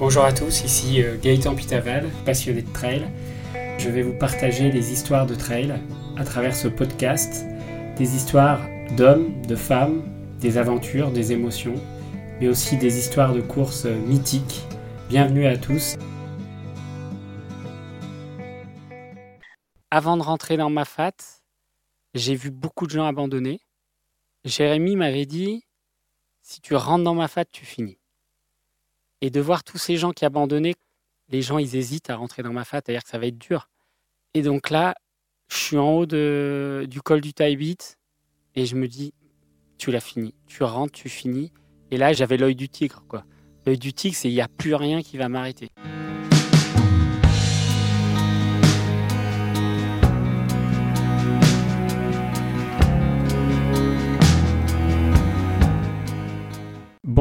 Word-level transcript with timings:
Bonjour 0.00 0.24
à 0.24 0.32
tous, 0.32 0.64
ici 0.64 1.02
euh, 1.02 1.18
Gaëtan 1.18 1.54
Pitaval, 1.54 2.08
passionné 2.24 2.62
de 2.62 2.72
trail. 2.72 3.06
Je 3.76 3.90
vais 3.90 4.00
vous 4.00 4.16
partager 4.16 4.70
des 4.70 4.92
histoires 4.92 5.26
de 5.26 5.34
trail 5.34 5.78
à 6.16 6.24
travers 6.24 6.56
ce 6.56 6.68
podcast, 6.68 7.44
des 7.98 8.16
histoires 8.16 8.62
d'hommes, 8.96 9.42
de 9.42 9.54
femmes, 9.54 10.02
des 10.40 10.56
aventures, 10.56 11.10
des 11.10 11.32
émotions, 11.32 11.74
mais 12.40 12.48
aussi 12.48 12.78
des 12.78 12.96
histoires 12.98 13.34
de 13.34 13.42
courses 13.42 13.84
mythiques. 13.84 14.64
Bienvenue 15.10 15.44
à 15.44 15.58
tous. 15.58 15.96
Avant 19.90 20.16
de 20.16 20.22
rentrer 20.22 20.56
dans 20.56 20.70
ma 20.70 20.86
fat, 20.86 21.12
j'ai 22.14 22.34
vu 22.34 22.50
beaucoup 22.50 22.86
de 22.86 22.92
gens 22.92 23.04
abandonner. 23.04 23.60
Jérémy 24.46 24.96
m'avait 24.96 25.26
dit, 25.26 25.62
si 26.40 26.62
tu 26.62 26.74
rentres 26.74 27.04
dans 27.04 27.14
ma 27.14 27.28
fat, 27.28 27.44
tu 27.44 27.66
finis. 27.66 27.99
Et 29.20 29.30
de 29.30 29.40
voir 29.40 29.64
tous 29.64 29.78
ces 29.78 29.96
gens 29.96 30.12
qui 30.12 30.24
abandonnaient, 30.24 30.74
les 31.28 31.42
gens, 31.42 31.58
ils 31.58 31.76
hésitent 31.76 32.10
à 32.10 32.16
rentrer 32.16 32.42
dans 32.42 32.52
ma 32.52 32.64
fat, 32.64 32.80
c'est-à-dire 32.84 33.04
que 33.04 33.10
ça 33.10 33.18
va 33.18 33.26
être 33.26 33.38
dur. 33.38 33.68
Et 34.34 34.42
donc 34.42 34.70
là, 34.70 34.94
je 35.48 35.56
suis 35.56 35.76
en 35.76 35.90
haut 35.90 36.06
de, 36.06 36.86
du 36.88 37.02
col 37.02 37.20
du 37.20 37.34
Taibit 37.34 37.78
et 38.54 38.66
je 38.66 38.76
me 38.76 38.88
dis, 38.88 39.12
tu 39.78 39.90
l'as 39.90 40.00
fini. 40.00 40.34
Tu 40.46 40.62
rentres, 40.62 40.92
tu 40.92 41.08
finis. 41.08 41.52
Et 41.90 41.96
là, 41.96 42.12
j'avais 42.12 42.36
l'œil 42.36 42.54
du 42.54 42.68
tigre, 42.68 43.04
quoi. 43.08 43.24
L'œil 43.66 43.78
du 43.78 43.92
tigre, 43.92 44.16
c'est 44.16 44.28
il 44.28 44.34
n'y 44.34 44.40
a 44.40 44.48
plus 44.48 44.74
rien 44.74 45.02
qui 45.02 45.16
va 45.16 45.28
m'arrêter. 45.28 45.70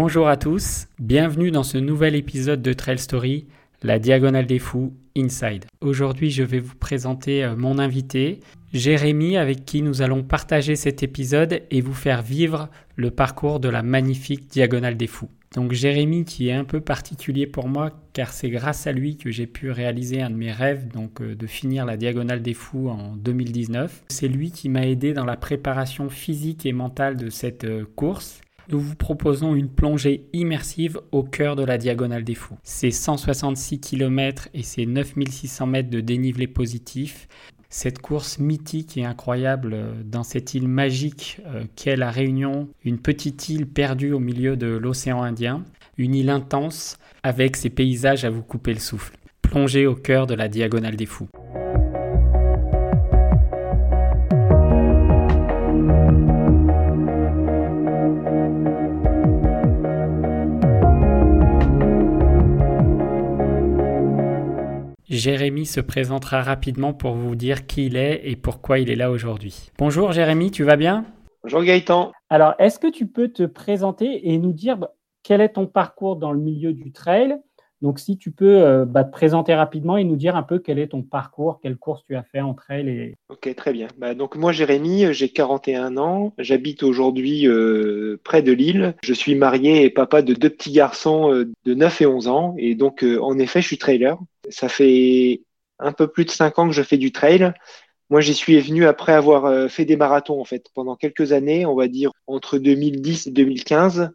Bonjour 0.09 0.27
à 0.27 0.38
tous, 0.38 0.88
bienvenue 0.98 1.52
dans 1.52 1.62
ce 1.62 1.77
nouvel 1.77 2.16
épisode 2.16 2.63
de 2.63 2.73
Trail 2.73 2.98
Story, 2.98 3.45
la 3.83 4.00
Diagonale 4.00 4.47
des 4.47 4.58
Fous 4.58 4.92
Inside. 5.16 5.66
Aujourd'hui, 5.81 6.31
je 6.31 6.42
vais 6.42 6.58
vous 6.58 6.73
présenter 6.73 7.44
euh, 7.44 7.56
mon 7.56 7.78
invité, 7.78 8.39
Jérémy, 8.73 9.38
avec 9.38 9.66
qui 9.66 9.83
nous 9.83 10.02
allons 10.02 10.23
partager 10.23 10.75
cet 10.75 11.03
épisode 11.03 11.61
et 11.70 11.81
vous 11.81 11.94
faire 11.94 12.23
vivre 12.23 12.70
le 12.95 13.11
parcours 13.11 13.59
de 13.59 13.70
la 13.70 13.83
magnifique 13.83 14.48
Diagonale 14.48 14.98
des 14.98 15.06
Fous. 15.06 15.30
Donc 15.53 15.73
Jérémy 15.73 16.26
qui 16.26 16.50
est 16.50 16.53
un 16.53 16.66
peu 16.66 16.81
particulier 16.81 17.45
pour 17.45 17.67
moi 17.67 17.92
car 18.14 18.33
c'est 18.33 18.50
grâce 18.50 18.88
à 18.88 18.92
lui 18.92 19.16
que 19.16 19.30
j'ai 19.30 19.45
pu 19.45 19.70
réaliser 19.70 20.23
un 20.23 20.31
de 20.31 20.36
mes 20.36 20.52
rêves, 20.52 20.88
donc 20.88 21.22
euh, 21.22 21.36
de 21.36 21.45
finir 21.45 21.86
la 21.86 21.98
Diagonale 21.98 22.42
des 22.42 22.55
Fous 22.55 22.89
en 22.89 23.16
2019. 23.16 24.05
C'est 24.09 24.28
lui 24.28 24.50
qui 24.50 24.70
m'a 24.70 24.88
aidé 24.88 25.14
dans 25.14 25.26
la 25.26 25.38
préparation 25.38 26.09
physique 26.09 26.66
et 26.66 26.73
mentale 26.73 27.16
de 27.16 27.30
cette 27.30 27.66
euh, 27.66 27.86
course 27.95 28.42
nous 28.70 28.80
vous 28.80 28.95
proposons 28.95 29.56
une 29.56 29.70
plongée 29.70 30.28
immersive 30.34 31.00
au 31.12 31.23
cœur 31.23 31.56
de 31.56 31.64
la 31.64 31.78
Diagonale 31.78 32.23
des 32.23 32.36
Fous. 32.36 32.58
C'est 32.64 32.92
166 32.92 33.80
km 33.80 34.50
et 34.53 34.64
c'est 34.64 34.86
9600 34.86 35.66
mètres 35.67 35.89
de 35.89 36.02
dénivelé 36.02 36.48
positif. 36.48 37.28
Cette 37.70 38.00
course 38.00 38.39
mythique 38.39 38.98
et 38.98 39.06
incroyable 39.06 39.73
euh, 39.73 39.92
dans 40.03 40.23
cette 40.23 40.56
île 40.56 40.67
magique 40.67 41.39
euh, 41.45 41.64
qu'est 41.76 41.95
la 41.95 42.09
Réunion, 42.09 42.67
une 42.84 42.98
petite 42.98 43.48
île 43.50 43.67
perdue 43.67 44.11
au 44.11 44.20
milieu 44.20 44.58
de 44.58 44.67
l'océan 44.67 45.22
Indien, 45.22 45.64
une 45.98 46.16
île 46.16 46.31
intense 46.31 46.98
avec 47.22 47.56
ses 47.56 47.70
paysages 47.70 48.26
à 48.26 48.31
vous 48.31 48.42
couper 48.42 48.73
le 48.73 48.80
souffle. 48.80 49.16
Plongée 49.44 49.86
au 49.86 49.95
cœur 49.95 50.26
de 50.26 50.33
la 50.33 50.48
Diagonale 50.48 50.95
des 50.95 51.06
Fous. 51.06 51.30
Jérémy 65.20 65.66
se 65.66 65.81
présentera 65.81 66.42
rapidement 66.42 66.94
pour 66.94 67.14
vous 67.14 67.36
dire 67.36 67.67
qui 67.67 67.88
il 67.88 67.98
est 67.98 68.21
et 68.23 68.38
pourquoi 68.38 68.80
il 68.80 68.89
est 68.89 68.95
là 68.95 69.11
aujourd'hui. 69.11 69.70
Bonjour 69.77 70.14
Jérémy, 70.14 70.49
tu 70.49 70.64
vas 70.64 70.77
bien? 70.77 71.05
Bonjour 71.43 71.61
Gaëtan. 71.61 72.14
Alors, 72.30 72.54
est-ce 72.58 72.80
que 72.80 72.89
tu 72.89 73.05
peux 73.05 73.27
te 73.27 73.43
présenter 73.43 74.30
et 74.30 74.38
nous 74.38 74.54
dire 74.54 74.77
quel 75.21 75.42
est 75.42 75.49
ton 75.49 75.67
parcours 75.67 76.16
dans 76.16 76.32
le 76.32 76.39
milieu 76.39 76.71
du 76.71 76.93
trail? 76.93 77.36
Donc, 77.82 78.00
si 78.00 78.17
tu 78.17 78.32
peux 78.32 78.62
euh, 78.62 78.86
bah, 78.86 79.06
te 79.06 79.12
présenter 79.12 79.56
rapidement 79.56 79.95
et 79.95 80.04
nous 80.04 80.17
dire 80.17 80.36
un 80.36 80.44
peu 80.44 80.60
quel 80.60 80.80
est 80.80 80.90
ton 80.90 81.02
parcours, 81.02 81.60
quelle 81.62 81.78
course 81.78 82.04
tu 82.06 82.16
as 82.16 82.23
fait 82.23 82.42
en 82.42 82.54
trail. 82.54 82.90
Et... 82.90 83.16
Ok, 83.30 83.54
très 83.56 83.72
bien. 83.72 83.88
Bah, 83.98 84.14
donc, 84.14 84.36
moi, 84.36 84.52
Jérémy, 84.52 85.14
j'ai 85.14 85.30
41 85.30 85.98
ans. 85.98 86.34
J'habite 86.38 86.84
aujourd'hui 86.84 87.48
euh, 87.48 88.20
près 88.23 88.42
de 88.42 88.52
Lille. 88.52 88.95
Je 89.02 89.14
suis 89.14 89.36
marié 89.36 89.86
et 89.86 89.90
papa 89.90 90.22
de 90.22 90.34
deux 90.34 90.50
petits 90.50 90.73
garçons 90.73 91.34
euh, 91.34 91.50
de 91.64 91.73
9 91.73 92.02
et 92.02 92.06
11 92.06 92.28
ans. 92.28 92.56
Et 92.58 92.76
donc, 92.76 93.04
en 93.04 93.40
effet, 93.40 93.62
je 93.62 93.67
suis 93.67 93.78
trailer. 93.78 94.17
Ça 94.50 94.67
fait 94.67 95.44
un 95.80 95.94
peu 95.94 96.08
plus 96.08 96.26
de 96.26 96.32
5 96.32 96.60
ans 96.60 96.67
que 96.67 96.76
je 96.76 96.84
fais 96.84 96.98
du 96.98 97.14
trail. 97.14 97.54
Moi, 98.10 98.20
j'y 98.20 98.34
suis 98.34 98.60
venu 98.60 98.88
après 98.88 99.14
avoir 99.14 99.70
fait 99.70 99.86
des 99.86 99.96
marathons, 99.96 100.42
en 100.42 100.44
fait, 100.44 100.66
pendant 100.73 100.96
quelques 100.96 101.32
années, 101.32 101.67
on 101.67 101.76
va 101.76 101.88
dire 101.88 102.11
entre 102.26 102.58
2010 102.58 103.28
et 103.28 103.32
2015 103.32 104.10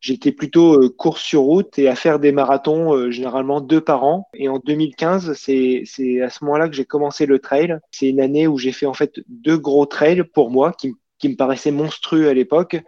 j'étais 0.00 0.32
plutôt 0.32 0.82
euh, 0.82 0.88
course 0.88 1.22
sur 1.22 1.42
route 1.42 1.78
et 1.78 1.88
à 1.88 1.94
faire 1.94 2.18
des 2.18 2.32
marathons, 2.32 2.94
euh, 2.94 3.10
généralement 3.10 3.60
deux 3.60 3.80
par 3.80 4.04
an. 4.04 4.28
Et 4.34 4.48
en 4.48 4.58
2015, 4.58 5.32
c'est, 5.34 5.82
c'est 5.86 6.20
à 6.22 6.30
ce 6.30 6.44
moment-là 6.44 6.68
que 6.68 6.74
j'ai 6.74 6.84
commencé 6.84 7.26
le 7.26 7.38
trail. 7.38 7.78
C'est 7.90 8.08
une 8.08 8.20
année 8.20 8.46
où 8.46 8.58
j'ai 8.58 8.72
fait 8.72 8.86
en 8.86 8.94
fait 8.94 9.20
deux 9.28 9.58
gros 9.58 9.86
trails 9.86 10.24
pour 10.24 10.50
moi 10.50 10.72
qui, 10.72 10.92
qui 11.18 11.28
me 11.28 11.36
paraissaient 11.36 11.70
monstrueux 11.70 12.28
à 12.28 12.34
l'époque 12.34 12.82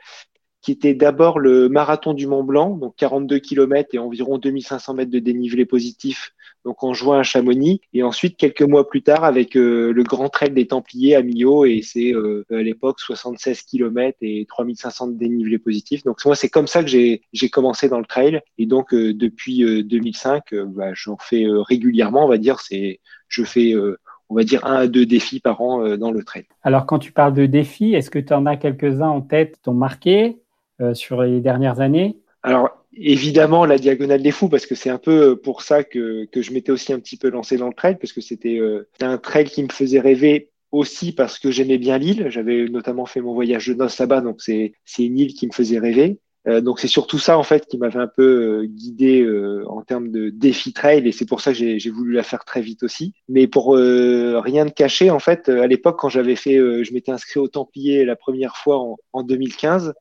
qui 0.62 0.72
était 0.72 0.94
d'abord 0.94 1.38
le 1.38 1.68
marathon 1.68 2.12
du 2.12 2.26
Mont 2.26 2.44
Blanc, 2.44 2.76
donc 2.76 2.94
42 2.96 3.38
km 3.38 3.94
et 3.94 3.98
environ 3.98 4.36
2500 4.36 4.94
mètres 4.94 5.10
de 5.10 5.18
dénivelé 5.18 5.64
positif 5.64 6.34
donc 6.64 6.82
en 6.82 6.92
juin 6.92 7.20
à 7.20 7.22
Chamonix, 7.22 7.80
et 7.92 8.02
ensuite 8.02 8.36
quelques 8.36 8.62
mois 8.62 8.88
plus 8.88 9.02
tard 9.02 9.24
avec 9.24 9.56
euh, 9.56 9.92
le 9.92 10.02
Grand 10.02 10.28
Trail 10.28 10.50
des 10.50 10.66
Templiers 10.66 11.16
à 11.16 11.22
Millau, 11.22 11.64
et 11.64 11.80
c'est 11.82 12.12
euh, 12.12 12.44
à 12.50 12.62
l'époque 12.62 13.00
76 13.00 13.62
km 13.62 14.18
et 14.20 14.46
3500 14.48 15.08
de 15.08 15.12
dénivelé 15.14 15.58
positif. 15.58 16.04
Donc 16.04 16.24
moi, 16.24 16.34
c'est 16.34 16.48
comme 16.48 16.66
ça 16.66 16.82
que 16.82 16.88
j'ai 16.88 17.48
commencé 17.50 17.88
dans 17.88 17.98
le 17.98 18.04
trail, 18.04 18.40
et 18.58 18.66
donc 18.66 18.92
euh, 18.92 19.14
depuis 19.14 19.84
2005, 19.84 20.54
bah, 20.66 20.90
j'en 20.92 21.16
fais 21.18 21.44
régulièrement, 21.48 22.24
on 22.24 22.28
va 22.28 22.38
dire, 22.38 22.60
c'est 22.60 23.00
je 23.28 23.44
fais 23.44 23.74
on 24.28 24.34
va 24.34 24.44
dire 24.44 24.64
un 24.64 24.74
à 24.74 24.86
deux 24.86 25.06
défis 25.06 25.40
par 25.40 25.60
an 25.60 25.96
dans 25.96 26.10
le 26.10 26.22
trail. 26.22 26.46
Alors 26.62 26.86
quand 26.86 26.98
tu 26.98 27.12
parles 27.12 27.34
de 27.34 27.46
défis, 27.46 27.94
est-ce 27.94 28.10
que 28.10 28.18
tu 28.18 28.32
en 28.32 28.46
as 28.46 28.56
quelques-uns 28.56 29.08
en 29.08 29.20
tête 29.20 29.56
qui 29.56 29.62
t'ont 29.62 29.74
marqué 29.74 30.38
sur 30.94 31.22
les 31.22 31.40
dernières 31.40 31.80
années? 31.80 32.16
Alors 32.42 32.79
évidemment 32.92 33.64
la 33.66 33.78
diagonale 33.78 34.22
des 34.22 34.30
fous 34.30 34.48
parce 34.48 34.66
que 34.66 34.74
c'est 34.74 34.90
un 34.90 34.98
peu 34.98 35.36
pour 35.36 35.62
ça 35.62 35.84
que, 35.84 36.24
que 36.26 36.42
je 36.42 36.52
m'étais 36.52 36.72
aussi 36.72 36.92
un 36.92 36.98
petit 36.98 37.16
peu 37.16 37.30
lancé 37.30 37.56
dans 37.56 37.68
le 37.68 37.74
trail 37.74 37.96
parce 37.98 38.12
que 38.12 38.20
c'était 38.20 38.58
euh, 38.58 38.88
un 39.00 39.18
trail 39.18 39.44
qui 39.44 39.62
me 39.62 39.68
faisait 39.68 40.00
rêver 40.00 40.50
aussi 40.72 41.12
parce 41.12 41.38
que 41.38 41.50
j'aimais 41.50 41.78
bien 41.78 41.98
l'île. 41.98 42.26
J'avais 42.28 42.68
notamment 42.68 43.06
fait 43.06 43.20
mon 43.20 43.34
voyage 43.34 43.68
de 43.68 43.74
noces 43.74 43.98
là-bas, 43.98 44.20
donc 44.20 44.40
c'est 44.40 44.74
une 44.98 45.18
île 45.18 45.34
qui 45.34 45.46
me 45.46 45.52
faisait 45.52 45.78
rêver. 45.78 46.20
Euh, 46.48 46.62
donc 46.62 46.80
c'est 46.80 46.88
surtout 46.88 47.18
ça 47.18 47.36
en 47.36 47.42
fait 47.42 47.66
qui 47.66 47.76
m'avait 47.76 47.98
un 47.98 48.06
peu 48.06 48.62
euh, 48.62 48.66
guidé 48.66 49.20
euh, 49.20 49.62
en 49.68 49.82
termes 49.82 50.10
de 50.10 50.30
défi 50.30 50.72
trail 50.72 51.06
et 51.06 51.12
c'est 51.12 51.26
pour 51.26 51.42
ça 51.42 51.52
que 51.52 51.58
j'ai 51.58 51.90
voulu 51.90 52.14
la 52.14 52.22
faire 52.22 52.46
très 52.46 52.62
vite 52.62 52.82
aussi. 52.82 53.12
Mais 53.28 53.46
pour 53.46 53.74
rien 53.74 54.64
de 54.64 54.70
cacher 54.70 55.10
en 55.10 55.18
fait, 55.18 55.48
à 55.48 55.66
l'époque 55.66 55.98
quand 55.98 56.08
j'avais 56.08 56.36
fait, 56.36 56.56
je 56.56 56.92
m'étais 56.92 57.12
inscrit 57.12 57.40
au 57.40 57.48
Templier 57.48 58.04
la 58.04 58.16
première 58.16 58.56
fois 58.56 58.78
en, 58.78 58.96
en 59.12 59.22
2015 59.22 59.92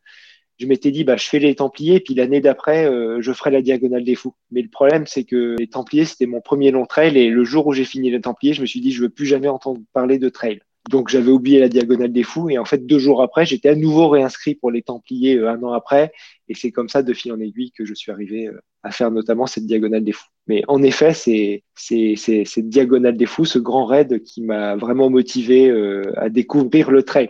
je 0.59 0.65
m'étais 0.65 0.91
dit, 0.91 1.03
bah, 1.03 1.15
je 1.15 1.27
fais 1.27 1.39
les 1.39 1.55
Templiers, 1.55 2.01
puis 2.01 2.13
l'année 2.13 2.41
d'après, 2.41 2.85
euh, 2.85 3.21
je 3.21 3.31
ferai 3.31 3.49
la 3.49 3.61
Diagonale 3.61 4.03
des 4.03 4.15
Fous. 4.15 4.35
Mais 4.51 4.61
le 4.61 4.67
problème, 4.67 5.05
c'est 5.07 5.23
que 5.23 5.55
les 5.57 5.67
Templiers, 5.67 6.05
c'était 6.05 6.25
mon 6.25 6.41
premier 6.41 6.71
long 6.71 6.85
trail, 6.85 7.17
et 7.17 7.29
le 7.29 7.43
jour 7.45 7.67
où 7.67 7.73
j'ai 7.73 7.85
fini 7.85 8.11
les 8.11 8.19
Templiers, 8.19 8.53
je 8.53 8.61
me 8.61 8.65
suis 8.65 8.81
dit, 8.81 8.91
je 8.91 9.01
veux 9.01 9.09
plus 9.09 9.25
jamais 9.25 9.47
entendre 9.47 9.79
parler 9.93 10.19
de 10.19 10.27
trail. 10.27 10.59
Donc 10.89 11.09
j'avais 11.09 11.31
oublié 11.31 11.59
la 11.59 11.69
Diagonale 11.69 12.11
des 12.11 12.23
Fous, 12.23 12.49
et 12.49 12.57
en 12.57 12.65
fait, 12.65 12.85
deux 12.85 12.99
jours 12.99 13.21
après, 13.21 13.45
j'étais 13.45 13.69
à 13.69 13.75
nouveau 13.75 14.09
réinscrit 14.09 14.55
pour 14.55 14.69
les 14.69 14.81
Templiers 14.81 15.37
euh, 15.37 15.49
un 15.49 15.63
an 15.63 15.71
après, 15.71 16.11
et 16.49 16.55
c'est 16.55 16.71
comme 16.71 16.89
ça, 16.89 17.03
de 17.03 17.13
fil 17.13 17.31
en 17.31 17.39
aiguille, 17.39 17.71
que 17.71 17.85
je 17.85 17.93
suis 17.93 18.11
arrivé 18.11 18.47
euh, 18.47 18.59
à 18.83 18.91
faire 18.91 19.11
notamment 19.11 19.47
cette 19.47 19.65
Diagonale 19.65 20.03
des 20.03 20.11
Fous. 20.11 20.27
Mais 20.47 20.63
en 20.67 20.83
effet, 20.83 21.13
c'est 21.13 21.63
cette 21.75 22.69
Diagonale 22.69 23.15
des 23.15 23.25
Fous, 23.27 23.45
ce 23.45 23.59
grand 23.59 23.85
raid 23.85 24.23
qui 24.23 24.41
m'a 24.41 24.75
vraiment 24.75 25.09
motivé 25.09 25.69
à 26.15 26.29
découvrir 26.29 26.89
le 26.89 27.03
trail. 27.03 27.29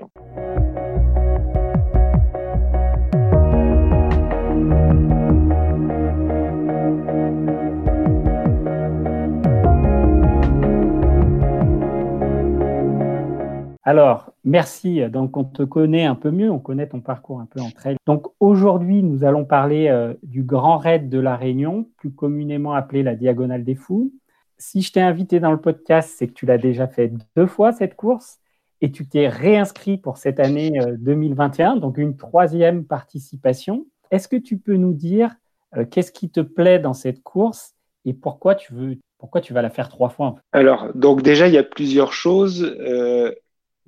Alors, 13.89 14.33
merci. 14.43 15.01
Donc, 15.09 15.35
on 15.35 15.43
te 15.43 15.63
connaît 15.63 16.05
un 16.05 16.13
peu 16.13 16.29
mieux, 16.29 16.51
on 16.51 16.59
connaît 16.59 16.87
ton 16.87 16.99
parcours 16.99 17.39
un 17.39 17.47
peu 17.47 17.59
entre 17.59 17.87
elles. 17.87 17.97
Donc, 18.05 18.27
aujourd'hui, 18.39 19.01
nous 19.01 19.23
allons 19.23 19.45
parler 19.45 19.87
euh, 19.87 20.13
du 20.21 20.43
Grand 20.43 20.77
Raid 20.77 21.09
de 21.09 21.17
la 21.17 21.35
Réunion, 21.35 21.89
plus 21.97 22.11
communément 22.11 22.75
appelé 22.75 23.01
la 23.01 23.15
Diagonale 23.15 23.63
des 23.63 23.73
Fous. 23.73 24.13
Si 24.59 24.83
je 24.83 24.93
t'ai 24.93 25.01
invité 25.01 25.39
dans 25.39 25.49
le 25.49 25.59
podcast, 25.59 26.13
c'est 26.15 26.27
que 26.27 26.33
tu 26.33 26.45
l'as 26.45 26.59
déjà 26.59 26.87
fait 26.87 27.11
deux 27.35 27.47
fois 27.47 27.71
cette 27.71 27.95
course 27.95 28.37
et 28.79 28.91
tu 28.91 29.07
t'es 29.07 29.27
réinscrit 29.27 29.97
pour 29.97 30.17
cette 30.17 30.39
année 30.39 30.79
2021, 30.99 31.77
euh, 31.77 31.79
donc 31.79 31.97
une 31.97 32.15
troisième 32.15 32.85
participation. 32.85 33.87
Est-ce 34.11 34.27
que 34.27 34.35
tu 34.35 34.59
peux 34.59 34.75
nous 34.75 34.93
dire 34.93 35.33
euh, 35.75 35.83
qu'est-ce 35.83 36.11
qui 36.11 36.29
te 36.29 36.41
plaît 36.41 36.77
dans 36.77 36.93
cette 36.93 37.23
course 37.23 37.73
et 38.05 38.13
pourquoi 38.13 38.53
tu 38.53 38.71
veux, 38.71 38.97
pourquoi 39.17 39.41
tu 39.41 39.51
vas 39.51 39.63
la 39.63 39.71
faire 39.71 39.89
trois 39.89 40.09
fois 40.09 40.35
Alors, 40.51 40.93
donc 40.93 41.23
déjà, 41.23 41.47
il 41.47 41.55
y 41.55 41.57
a 41.57 41.63
plusieurs 41.63 42.13
choses. 42.13 42.71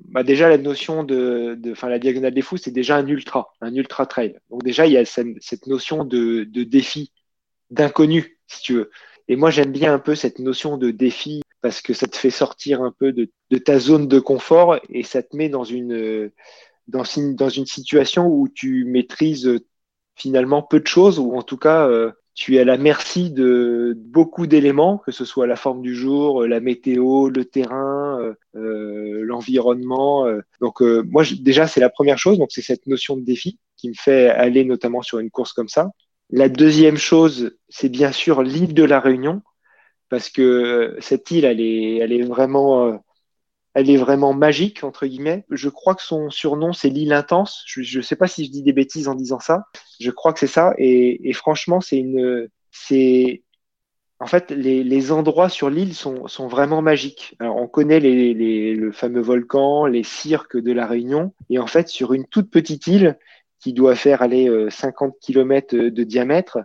Bah 0.10 0.24
déjà, 0.24 0.50
la 0.50 0.58
notion 0.58 1.04
de, 1.04 1.56
de 1.58 1.74
la 1.82 2.00
diagonale 2.00 2.34
des 2.34 2.42
fous, 2.42 2.58
c'est 2.58 2.72
déjà 2.72 2.98
un 2.98 3.08
ultra, 3.08 3.54
un 3.62 3.74
ultra 3.74 4.06
trail. 4.06 4.40
Donc 4.50 4.64
déjà, 4.64 4.86
il 4.86 4.94
y 4.94 4.98
a 4.98 5.06
cette, 5.06 5.68
notion 5.68 6.04
de, 6.06 6.44
de 6.44 6.64
défi, 6.64 7.12
d'inconnu, 7.70 8.40
si 8.48 8.62
tu 8.62 8.74
veux. 8.74 8.92
Et 9.28 9.36
moi, 9.36 9.50
j'aime 9.50 9.72
bien 9.72 9.94
un 9.94 10.00
peu 10.00 10.16
cette 10.16 10.40
notion 10.40 10.78
de 10.78 10.92
défi 10.92 11.42
parce 11.62 11.82
que 11.82 11.94
ça 11.94 12.08
te 12.08 12.18
fait 12.18 12.32
sortir 12.32 12.82
un 12.82 12.92
peu 12.92 13.14
de, 13.14 13.30
de 13.50 13.58
ta 13.58 13.80
zone 13.80 14.08
de 14.08 14.20
confort 14.20 14.80
et 14.90 15.04
ça 15.04 15.22
te 15.24 15.36
met 15.36 15.48
dans 15.48 15.64
une, 15.64 16.32
dans, 16.88 17.04
dans 17.36 17.50
une 17.50 17.66
situation 17.66 18.28
où 18.28 18.48
tu 18.50 18.86
maîtrises 18.86 19.60
finalement 20.16 20.62
peu 20.62 20.80
de 20.80 20.88
choses, 20.88 21.20
ou 21.20 21.36
en 21.36 21.44
tout 21.44 21.58
cas, 21.58 21.88
euh, 21.88 22.12
tu 22.34 22.56
es 22.56 22.60
à 22.60 22.66
la 22.66 22.78
merci 22.78 23.32
de 23.32 23.94
beaucoup 23.98 24.48
d'éléments, 24.48 24.98
que 25.00 25.12
ce 25.12 25.26
soit 25.26 25.48
la 25.48 25.56
forme 25.56 25.82
du 25.82 25.96
jour, 25.96 26.46
la 26.46 26.60
météo, 26.60 27.30
le 27.30 27.46
terrain, 27.46 28.20
euh, 28.22 28.34
euh 28.56 29.22
l'environnement. 29.24 30.26
Euh. 30.28 30.42
Donc 30.62 30.82
moi, 30.82 31.24
déjà, 31.42 31.68
c'est 31.68 31.82
la 31.82 31.90
première 31.90 32.18
chose. 32.18 32.38
Donc 32.38 32.52
c'est 32.52 32.62
cette 32.62 32.88
notion 32.88 33.18
de 33.18 33.24
défi 33.24 33.60
qui 33.78 33.90
me 33.90 33.96
fait 33.96 34.30
aller 34.30 34.64
notamment 34.64 35.02
sur 35.02 35.20
une 35.20 35.30
course 35.30 35.54
comme 35.54 35.70
ça. 35.70 35.90
La 36.30 36.48
deuxième 36.48 36.98
chose, 36.98 37.58
c'est 37.70 37.90
bien 37.90 38.12
sûr 38.12 38.42
l'île 38.42 38.74
de 38.74 38.84
la 38.84 39.00
Réunion, 39.02 39.42
parce 40.10 40.30
que 40.30 40.96
cette 41.00 41.30
île, 41.32 41.46
elle 41.46 41.60
est, 41.60 41.98
elle 41.98 42.14
est 42.14 42.24
vraiment 42.24 43.02
elle 43.74 43.90
est 43.90 43.98
vraiment 43.98 44.34
magique, 44.34 44.84
entre 44.84 45.06
guillemets. 45.06 45.46
Je 45.50 45.70
crois 45.70 45.96
que 45.96 46.04
son 46.04 46.30
surnom, 46.30 46.74
c'est 46.74 46.90
l'île 46.90 47.14
intense. 47.14 47.64
Je 47.66 47.98
ne 47.98 48.04
sais 48.04 48.16
pas 48.16 48.28
si 48.28 48.46
je 48.46 48.52
dis 48.52 48.64
des 48.64 48.74
bêtises 48.74 49.08
en 49.08 49.16
disant 49.16 49.40
ça. 49.40 49.66
Je 50.00 50.12
crois 50.12 50.34
que 50.34 50.40
c'est 50.40 50.48
ça. 50.48 50.74
Et, 50.78 51.32
franchement, 51.34 51.80
c'est 51.80 51.98
une, 51.98 52.50
c'est, 52.72 53.44
en 54.20 54.28
fait, 54.28 54.52
les, 54.52 55.12
endroits 55.12 55.50
sur 55.50 55.70
l'île 55.70 55.96
sont, 55.96 56.48
vraiment 56.48 56.82
magiques. 56.82 57.36
On 57.40 57.68
connaît 57.68 58.00
les, 58.00 58.74
le 58.74 58.92
fameux 58.92 59.22
volcan, 59.22 59.86
les 59.86 60.04
cirques 60.04 60.58
de 60.58 60.74
la 60.74 60.86
Réunion. 60.86 61.34
Et 61.50 61.60
en 61.60 61.68
fait, 61.68 61.88
sur 61.88 62.14
une 62.14 62.28
toute 62.28 62.50
petite 62.52 62.88
île 62.88 63.18
qui 63.60 63.74
doit 63.74 63.96
faire 63.96 64.22
aller 64.22 64.50
50 64.70 65.16
km 65.22 65.76
de 65.76 66.04
diamètre, 66.04 66.60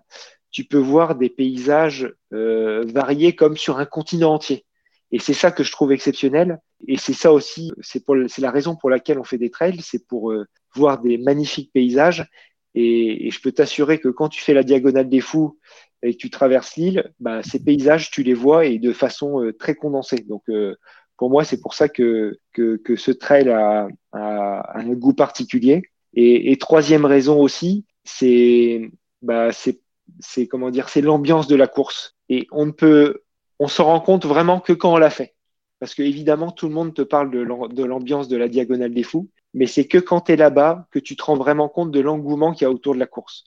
tu 0.57 0.65
peux 0.65 0.79
voir 0.79 1.17
des 1.17 1.29
paysages 1.29 2.15
euh, 2.33 2.83
variés 2.87 3.37
comme 3.37 3.59
sur 3.59 3.79
un 3.79 3.85
continent 3.85 4.33
entier. 4.33 4.65
Et 5.13 5.19
c'est 5.19 5.35
ça 5.35 5.51
que 5.51 5.63
je 5.63 5.71
trouve 5.71 5.93
exceptionnel. 5.93 6.61
Et 6.87 6.97
c'est 6.99 7.15
ça 7.15 7.33
aussi, 7.33 7.73
c'est 7.81 8.03
la 8.39 8.51
raison 8.51 8.77
pour 8.77 8.91
laquelle 8.91 9.19
on 9.19 9.25
fait 9.25 9.39
des 9.39 9.51
trails, 9.51 9.81
c'est 9.81 10.07
pour 10.07 10.33
euh, 10.33 10.47
voir 10.75 11.01
des 11.01 11.19
magnifiques 11.19 11.73
paysages. 11.73 12.29
Et, 12.75 13.31
je 13.31 13.41
peux 13.41 13.53
t'assurer 13.53 13.99
que 13.99 14.09
quand 14.09 14.29
tu 14.29 14.43
fais 14.43 14.55
la 14.55 14.63
diagonale 14.63 15.09
des 15.09 15.21
fous 15.21 15.59
et 16.03 16.13
que 16.13 16.19
tu 16.19 16.31
traverses 16.31 16.77
l'île, 16.77 17.11
bah, 17.21 17.43
ces 17.43 17.63
paysages, 17.63 18.11
tu 18.11 18.23
les 18.23 18.35
vois 18.35 18.67
et 18.67 18.79
de 18.79 18.93
façon 18.93 19.43
euh, 19.43 19.53
très 19.53 19.75
condensée. 19.75 20.19
Donc, 20.29 20.43
euh, 20.51 20.77
pour 21.17 21.31
moi, 21.31 21.45
c'est 21.45 21.61
pour 21.61 21.75
ça 21.75 21.89
que, 21.89 22.39
que, 22.53 22.77
que 22.77 22.97
ce 22.97 23.11
trail 23.11 23.49
a, 23.49 23.89
a, 24.13 24.79
un 24.79 24.93
goût 24.93 25.15
particulier. 25.15 25.83
Et, 26.13 26.53
et 26.53 26.59
troisième 26.59 27.07
raison 27.07 27.41
aussi, 27.41 27.87
c'est 28.05 28.91
bah, 29.23 29.51
c'est 29.53 30.47
comment 30.47 30.71
dire, 30.71 30.89
c'est 30.89 31.01
l'ambiance 31.01 31.49
de 31.49 31.57
la 31.57 31.67
course. 31.67 32.17
Et 32.29 32.47
on 32.53 32.67
ne 32.67 32.71
peut 32.73 33.23
on 33.59 33.69
se 33.69 33.83
rend 33.83 34.01
compte 34.01 34.27
vraiment 34.27 34.61
que 34.61 34.73
quand 34.73 34.93
on 34.93 34.99
l'a 34.99 35.11
fait. 35.11 35.36
Parce 35.79 35.95
que 35.95 36.03
évidemment, 36.03 36.51
tout 36.53 36.69
le 36.69 36.75
monde 36.75 36.95
te 36.95 37.03
parle 37.03 37.31
de 37.31 37.85
l'ambiance 37.85 38.29
de 38.29 38.37
la 38.37 38.49
diagonale 38.49 38.95
des 38.95 39.03
fous, 39.03 39.29
mais 39.55 39.67
c'est 39.67 39.87
que 39.87 39.99
quand 39.99 40.23
tu 40.23 40.33
es 40.33 40.37
là-bas 40.37 40.89
que 40.91 40.99
tu 40.99 41.17
te 41.17 41.23
rends 41.23 41.37
vraiment 41.37 41.69
compte 41.69 41.91
de 41.91 42.01
l'engouement 42.01 42.53
qu'il 42.53 42.63
y 42.63 42.67
a 42.67 42.71
autour 42.71 42.95
de 42.95 42.99
la 43.01 43.07
course. 43.07 43.45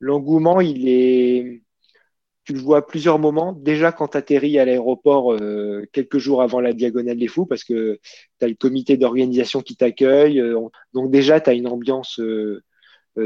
L'engouement, 0.00 0.60
il 0.60 0.88
est, 0.88 1.62
tu 2.44 2.54
le 2.54 2.60
vois 2.60 2.78
à 2.78 2.82
plusieurs 2.82 3.18
moments. 3.18 3.52
Déjà 3.52 3.92
quand 3.92 4.08
tu 4.08 4.16
atterris 4.16 4.58
à 4.58 4.64
l'aéroport 4.64 5.34
euh, 5.34 5.86
quelques 5.92 6.18
jours 6.18 6.42
avant 6.42 6.60
la 6.60 6.72
diagonale 6.72 7.18
des 7.18 7.28
fous, 7.28 7.46
parce 7.46 7.64
que 7.64 8.00
tu 8.38 8.44
as 8.44 8.48
le 8.48 8.54
comité 8.54 8.96
d'organisation 8.96 9.60
qui 9.60 9.76
t'accueille. 9.76 10.40
Euh, 10.40 10.60
donc 10.94 11.10
déjà, 11.10 11.40
tu 11.40 11.50
as 11.50 11.54
une 11.54 11.68
ambiance 11.68 12.20
euh, 12.20 12.62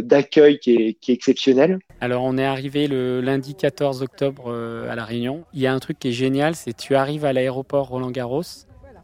d'accueil 0.00 0.58
qui 0.58 0.74
est, 0.74 1.08
exceptionnel. 1.10 1.78
Alors 2.00 2.24
on 2.24 2.38
est 2.38 2.44
arrivé 2.44 2.86
le 2.86 3.20
lundi 3.20 3.54
14 3.54 4.02
octobre 4.02 4.44
euh, 4.46 4.90
à 4.90 4.94
La 4.94 5.04
Réunion. 5.04 5.44
Il 5.52 5.60
y 5.60 5.66
a 5.66 5.74
un 5.74 5.78
truc 5.78 5.98
qui 5.98 6.08
est 6.08 6.12
génial, 6.12 6.54
c'est 6.54 6.76
tu 6.76 6.94
arrives 6.94 7.24
à 7.24 7.32
l'aéroport 7.32 7.88
Roland 7.88 8.10
Garros 8.10 8.42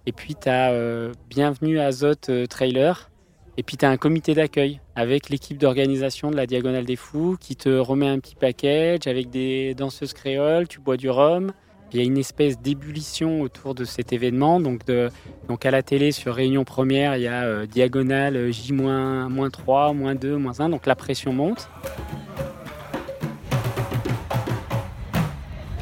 et 0.07 0.13
puis 0.13 0.35
tu 0.35 0.49
as 0.49 0.71
euh, 0.73 1.13
Bienvenue 1.29 1.79
Azote 1.79 2.31
Trailer 2.49 3.11
et 3.57 3.63
puis 3.63 3.77
tu 3.77 3.85
as 3.85 3.91
un 3.91 3.97
comité 3.97 4.35
d'accueil 4.35 4.81
avec 4.95 5.29
l'équipe 5.29 5.59
d'organisation 5.59 6.31
de 6.31 6.37
la 6.37 6.47
Diagonale 6.47 6.85
des 6.85 6.97
Fous 6.97 7.37
qui 7.41 7.57
te 7.57 7.69
remet 7.69 8.09
un 8.09 8.21
petit 8.21 8.37
package 8.37 9.07
avec 9.07 9.31
des 9.31 9.75
danseuses 9.75 10.13
créoles, 10.13 10.69
tu 10.69 10.79
bois 10.79 10.97
du 10.97 11.11
rhum, 11.11 11.53
il 11.93 11.99
y 11.99 12.03
a 12.03 12.05
une 12.05 12.19
espèce 12.19 12.61
d'ébullition 12.61 13.41
autour 13.41 13.75
de 13.75 13.85
cet 13.85 14.13
événement. 14.13 14.61
Donc, 14.61 14.85
de, 14.85 15.09
donc 15.49 15.65
à 15.65 15.71
la 15.71 15.83
télé, 15.83 16.13
sur 16.13 16.35
Réunion 16.35 16.65
Première, 16.65 17.17
il 17.17 17.23
y 17.23 17.29
a 17.29 17.45
euh, 17.45 17.67
diagonale 17.67 18.51
J-3, 18.51 19.95
moins 19.95 20.15
2, 20.15 20.37
moins 20.37 20.61
1. 20.61 20.69
Donc 20.69 20.87
la 20.87 20.95
pression 20.95 21.33
monte. 21.33 21.69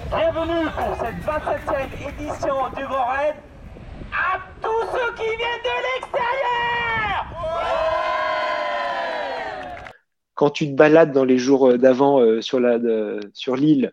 Bienvenue 0.09 0.67
pour 0.77 0.97
cette 0.97 1.17
27e 1.25 2.09
édition 2.09 2.55
du 2.77 2.85
Grand 2.85 3.07
Raid 3.07 3.35
à 4.13 4.39
tous 4.63 4.87
ceux 4.93 5.15
qui 5.17 5.25
viennent 5.25 5.65
de 5.65 5.77
l'extérieur 5.95 6.27
Quand 10.35 10.51
tu 10.51 10.69
te 10.69 10.77
balades 10.77 11.13
dans 11.13 11.25
les 11.25 11.39
jours 11.39 11.77
d'avant 11.77 12.21
euh, 12.21 12.41
sur 12.41 12.61
l'île, 12.61 13.93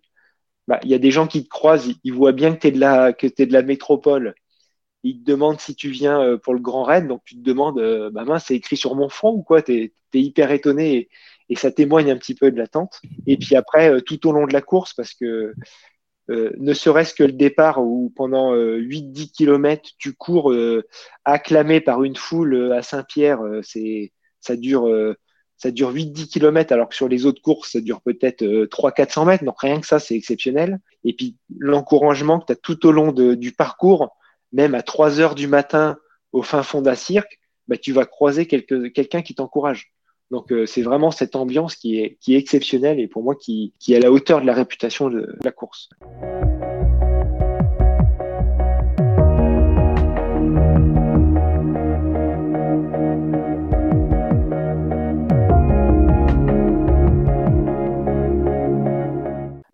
bah, 0.68 0.80
il 0.84 0.90
y 0.90 0.94
a 0.94 1.00
des 1.00 1.12
gens 1.12 1.28
qui 1.28 1.44
te 1.44 1.50
croisent, 1.50 1.94
ils, 2.04 2.14
voient 2.14 2.32
bien 2.32 2.56
que 2.56 2.60
tu 2.62 2.68
es, 2.68 3.46
de 3.46 3.54
la, 3.54 3.62
métropole. 3.64 4.34
Ils 5.04 5.20
te 5.20 5.26
demandent 5.26 5.60
si 5.60 5.76
tu 5.76 5.90
viens 5.90 6.22
euh, 6.22 6.38
pour 6.38 6.54
le 6.54 6.62
Grand 6.62 6.84
Raid, 6.84 7.08
donc 7.08 7.22
tu 7.26 7.36
te 7.36 7.42
demandes, 7.42 7.80
euh, 7.80 8.10
bah 8.10 8.40
c'est 8.40 8.56
écrit 8.56 8.78
sur 8.78 8.96
mon 8.96 9.10
front 9.10 9.32
ou 9.34 9.44
quoi? 9.44 9.62
Tu 9.62 9.74
es, 9.74 9.94
hyper 10.14 10.52
étonné 10.52 11.10
et, 11.50 11.56
ça 11.56 11.72
témoigne 11.72 12.12
un 12.12 12.18
petit 12.18 12.36
peu 12.36 12.52
de 12.52 12.58
l'attente. 12.58 13.02
Et 13.28 13.38
puis 13.38 13.56
après, 13.56 13.92
euh, 13.92 14.02
tout 14.02 14.28
au 14.28 14.32
long 14.32 14.48
de 14.48 14.54
la 14.54 14.62
course, 14.62 14.94
parce 14.94 15.14
que 15.14 15.54
ne 16.30 16.74
serait-ce 16.74 17.14
que 17.14 17.24
le 17.24 17.34
départ 17.34 17.84
où 17.84 18.12
pendant 18.16 18.56
8-10 18.56 19.32
km, 19.34 19.90
tu 19.98 20.14
cours 20.14 20.54
acclamé 21.26 21.82
par 21.82 22.04
une 22.04 22.16
foule 22.16 22.72
à 22.72 22.82
Saint-Pierre, 22.82 23.42
c'est 23.62 24.14
ça 24.40 24.56
dure 24.56 24.88
ça 25.64 25.72
dure 25.72 25.94
8-10 25.94 26.28
km, 26.28 26.74
alors 26.74 26.90
que 26.90 26.96
sur 26.96 27.08
les 27.08 27.26
autres 27.26 27.42
courses, 27.42 27.72
ça 27.72 27.80
dure 27.80 28.02
peut-être 28.02 28.44
300-400 28.44 29.22
euh, 29.22 29.26
mètres. 29.26 29.44
Donc 29.46 29.62
rien 29.62 29.80
que 29.80 29.88
ça, 29.88 29.98
c'est 29.98 30.14
exceptionnel. 30.14 30.80
Et 31.06 31.14
puis 31.14 31.38
l'encouragement 31.58 32.42
que 32.42 32.48
tu 32.48 32.52
as 32.52 32.56
tout 32.58 32.86
au 32.86 32.92
long 32.92 33.14
du 33.14 33.54
parcours, 33.54 34.10
même 34.52 34.76
à 34.76 34.82
3 34.84 35.22
heures 35.22 35.36
du 35.36 35.48
matin 35.48 35.98
au 36.34 36.42
fin 36.42 36.64
fond 36.64 36.82
d'un 36.82 36.96
cirque, 36.96 37.40
bah, 37.70 37.78
tu 37.78 37.94
vas 37.94 38.06
croiser 38.06 38.46
quelqu'un 38.46 39.22
qui 39.22 39.36
t'encourage. 39.36 39.94
Donc 40.32 40.52
euh, 40.52 40.66
c'est 40.66 40.82
vraiment 40.82 41.12
cette 41.12 41.38
ambiance 41.38 41.76
qui 41.76 41.98
est, 41.98 42.18
exceptionnelle 42.28 43.00
et 43.00 43.08
pour 43.08 43.24
moi 43.24 43.36
qui 43.36 43.74
est 43.88 43.96
à 43.96 44.00
la 44.00 44.12
hauteur 44.12 44.42
de 44.42 44.46
la 44.46 44.54
réputation 44.54 45.10
de 45.10 45.38
la 45.46 45.52
course. 45.54 45.88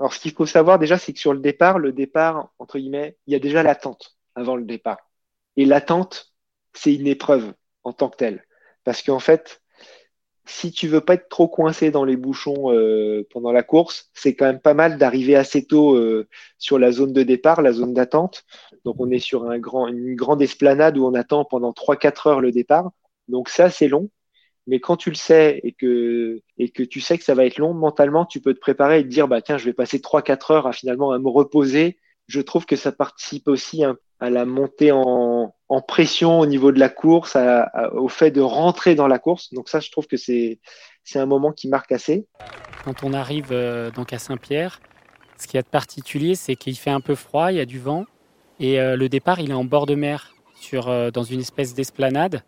Alors, 0.09 0.15
ce 0.15 0.21
qu'il 0.21 0.31
faut 0.31 0.47
savoir 0.47 0.79
déjà, 0.79 0.97
c'est 0.97 1.13
que 1.13 1.19
sur 1.19 1.33
le 1.35 1.39
départ, 1.39 1.77
le 1.77 1.91
départ, 1.91 2.49
entre 2.57 2.79
guillemets, 2.79 3.15
il 3.27 3.33
y 3.33 3.35
a 3.35 3.39
déjà 3.39 3.61
l'attente 3.61 4.17
avant 4.33 4.55
le 4.55 4.63
départ. 4.65 4.97
Et 5.55 5.65
l'attente, 5.65 6.33
c'est 6.73 6.95
une 6.95 7.05
épreuve 7.05 7.53
en 7.83 7.93
tant 7.93 8.09
que 8.09 8.17
telle. 8.17 8.43
Parce 8.83 9.03
qu'en 9.03 9.19
fait, 9.19 9.61
si 10.45 10.71
tu 10.71 10.87
veux 10.87 11.01
pas 11.01 11.13
être 11.13 11.29
trop 11.29 11.47
coincé 11.47 11.91
dans 11.91 12.05
les 12.05 12.17
bouchons 12.17 12.73
euh, 12.73 13.27
pendant 13.29 13.51
la 13.51 13.61
course, 13.61 14.09
c'est 14.15 14.33
quand 14.35 14.47
même 14.47 14.59
pas 14.59 14.73
mal 14.73 14.97
d'arriver 14.97 15.35
assez 15.35 15.63
tôt 15.67 15.95
euh, 15.95 16.27
sur 16.57 16.79
la 16.79 16.91
zone 16.91 17.13
de 17.13 17.21
départ, 17.21 17.61
la 17.61 17.71
zone 17.71 17.93
d'attente. 17.93 18.45
Donc 18.85 18.95
on 18.97 19.11
est 19.11 19.19
sur 19.19 19.45
une 19.51 20.15
grande 20.15 20.41
esplanade 20.41 20.97
où 20.97 21.05
on 21.05 21.13
attend 21.13 21.45
pendant 21.45 21.71
3-4 21.71 22.29
heures 22.29 22.41
le 22.41 22.51
départ. 22.51 22.89
Donc 23.27 23.47
ça, 23.47 23.69
c'est 23.69 23.87
long. 23.87 24.09
Mais 24.69 24.79
quand 24.79 24.97
tu 24.97 25.09
le 25.09 25.15
sais 25.15 25.59
et 25.63 25.71
que, 25.71 26.41
et 26.59 26.69
que 26.69 26.83
tu 26.83 27.01
sais 27.01 27.17
que 27.17 27.23
ça 27.23 27.33
va 27.33 27.43
être 27.45 27.57
long, 27.57 27.73
mentalement, 27.73 28.25
tu 28.25 28.39
peux 28.39 28.53
te 28.53 28.59
préparer 28.59 28.99
et 28.99 29.03
te 29.03 29.07
dire, 29.07 29.27
bah, 29.27 29.41
tiens, 29.41 29.57
je 29.57 29.65
vais 29.65 29.73
passer 29.73 29.97
3-4 29.97 30.53
heures 30.53 30.67
à 30.67 30.73
finalement 30.73 31.11
à 31.11 31.17
me 31.17 31.27
reposer. 31.27 31.97
Je 32.27 32.39
trouve 32.39 32.67
que 32.67 32.75
ça 32.75 32.91
participe 32.91 33.47
aussi 33.47 33.83
à 33.83 34.29
la 34.29 34.45
montée 34.45 34.91
en, 34.91 35.53
pression 35.87 36.39
au 36.39 36.45
niveau 36.45 36.71
de 36.71 36.79
la 36.79 36.89
course, 36.89 37.35
au 37.93 38.07
fait 38.07 38.29
de 38.29 38.41
rentrer 38.41 38.93
dans 38.93 39.07
la 39.07 39.17
course. 39.17 39.51
Donc 39.53 39.69
ça, 39.69 39.79
je 39.79 39.89
trouve 39.89 40.05
que 40.05 40.17
c'est, 40.17 40.59
un 41.15 41.25
moment 41.25 41.51
qui 41.51 41.67
marque 41.67 41.91
assez. 41.91 42.27
Quand 42.85 43.03
on 43.03 43.13
arrive 43.13 43.47
euh, 43.51 43.89
donc 43.89 44.13
à 44.13 44.19
Saint-Pierre, 44.19 44.79
ce 45.39 45.47
qui 45.47 45.57
y 45.57 45.59
a 45.59 45.63
de 45.63 45.67
particulier, 45.67 46.35
c'est 46.35 46.55
qu'il 46.55 46.77
fait 46.77 46.91
un 46.91 47.01
peu 47.01 47.15
froid, 47.15 47.51
il 47.51 47.57
y 47.57 47.59
a 47.59 47.65
du 47.65 47.79
vent, 47.79 48.05
et 48.59 48.79
euh, 48.79 48.95
le 48.95 49.09
départ, 49.09 49.39
il 49.39 49.49
est 49.49 49.55
en 49.55 49.63
bord 49.63 49.87
de 49.87 49.95
mer, 49.95 50.35
sur, 50.53 50.89
euh, 50.89 51.09
dans 51.09 51.23
une 51.23 51.39
espèce 51.39 51.73
d'esplanade. 51.73 52.43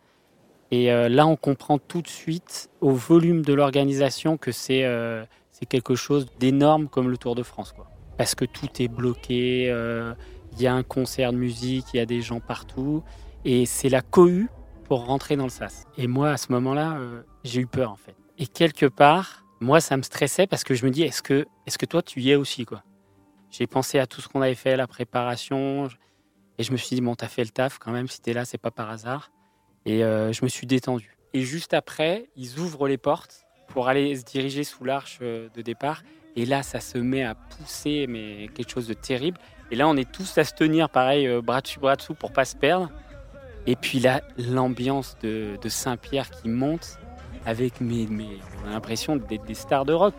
Et 0.71 0.91
euh, 0.91 1.09
là, 1.09 1.27
on 1.27 1.35
comprend 1.35 1.77
tout 1.77 2.01
de 2.01 2.07
suite 2.07 2.69
au 2.79 2.91
volume 2.91 3.41
de 3.43 3.53
l'organisation 3.53 4.37
que 4.37 4.51
c'est 4.51 4.85
euh, 4.85 5.23
quelque 5.69 5.95
chose 5.95 6.27
d'énorme 6.39 6.87
comme 6.87 7.09
le 7.09 7.17
Tour 7.17 7.35
de 7.35 7.43
France. 7.43 7.73
Quoi. 7.73 7.87
parce 8.17 8.35
que 8.35 8.45
tout 8.45 8.69
est 8.79 8.87
bloqué. 8.87 9.69
euh, 9.69 10.13
Il 10.53 10.61
y 10.61 10.67
a 10.67 10.73
un 10.73 10.83
concert 10.83 11.33
de 11.33 11.37
musique, 11.37 11.85
il 11.93 11.97
y 11.97 11.99
a 11.99 12.05
des 12.05 12.21
gens 12.21 12.39
partout. 12.39 13.03
Et 13.45 13.65
c'est 13.65 13.89
la 13.89 14.01
cohue 14.01 14.49
pour 14.85 15.05
rentrer 15.05 15.35
dans 15.35 15.43
le 15.45 15.49
sas. 15.49 15.85
Et 15.97 16.07
moi, 16.07 16.31
à 16.31 16.37
ce 16.37 16.51
moment-là, 16.51 16.97
j'ai 17.43 17.61
eu 17.61 17.67
peur, 17.67 17.91
en 17.91 17.95
fait. 17.95 18.15
Et 18.37 18.47
quelque 18.47 18.85
part, 18.85 19.45
moi, 19.59 19.79
ça 19.79 19.95
me 19.97 20.01
stressait 20.01 20.47
parce 20.47 20.63
que 20.63 20.73
je 20.73 20.85
me 20.85 20.91
dis, 20.91 21.03
est-ce 21.03 21.21
que, 21.21 21.45
est-ce 21.65 21.77
que 21.77 21.85
toi, 21.85 22.01
tu 22.01 22.21
y 22.21 22.31
es 22.31 22.35
aussi, 22.35 22.65
quoi? 22.65 22.83
J'ai 23.49 23.67
pensé 23.67 23.99
à 23.99 24.07
tout 24.07 24.21
ce 24.21 24.27
qu'on 24.27 24.41
avait 24.41 24.55
fait, 24.55 24.75
la 24.77 24.87
préparation. 24.87 25.87
Et 26.57 26.63
je 26.63 26.71
me 26.71 26.77
suis 26.77 26.95
dit, 26.95 27.01
bon, 27.01 27.15
t'as 27.15 27.27
fait 27.27 27.43
le 27.43 27.49
taf 27.49 27.77
quand 27.79 27.91
même, 27.91 28.07
si 28.07 28.21
t'es 28.21 28.33
là, 28.33 28.45
c'est 28.45 28.57
pas 28.57 28.71
par 28.71 28.89
hasard. 28.89 29.31
Et 29.85 30.03
euh, 30.03 30.31
je 30.31 30.43
me 30.43 30.49
suis 30.49 30.67
détendu. 30.67 31.17
Et 31.33 31.41
juste 31.41 31.73
après, 31.73 32.29
ils 32.35 32.59
ouvrent 32.59 32.87
les 32.87 32.97
portes 32.97 33.45
pour 33.67 33.87
aller 33.87 34.15
se 34.15 34.23
diriger 34.23 34.63
sous 34.63 34.83
l'arche 34.83 35.19
euh, 35.21 35.47
de 35.55 35.61
départ. 35.61 36.03
Et 36.35 36.45
là, 36.45 36.63
ça 36.63 36.79
se 36.79 36.97
met 36.97 37.23
à 37.23 37.35
pousser, 37.35 38.05
mais 38.07 38.49
quelque 38.53 38.69
chose 38.69 38.87
de 38.87 38.93
terrible. 38.93 39.37
Et 39.69 39.75
là, 39.75 39.87
on 39.87 39.95
est 39.95 40.09
tous 40.09 40.37
à 40.37 40.43
se 40.43 40.53
tenir, 40.53 40.89
pareil, 40.89 41.27
euh, 41.27 41.41
bras 41.41 41.61
dessus, 41.61 41.79
bras 41.79 41.95
dessous, 41.95 42.13
pour 42.13 42.31
pas 42.31 42.45
se 42.45 42.55
perdre. 42.55 42.89
Et 43.67 43.75
puis 43.75 43.99
là, 43.99 44.21
l'ambiance 44.37 45.17
de, 45.21 45.57
Saint-Pierre 45.67 46.29
qui 46.29 46.49
monte 46.49 46.97
avec 47.45 47.79
mes, 47.79 48.07
on 48.63 48.69
a 48.69 48.71
l'impression 48.71 49.15
d'être 49.15 49.45
des 49.45 49.53
stars 49.53 49.85
de 49.85 49.93
rock, 49.93 50.15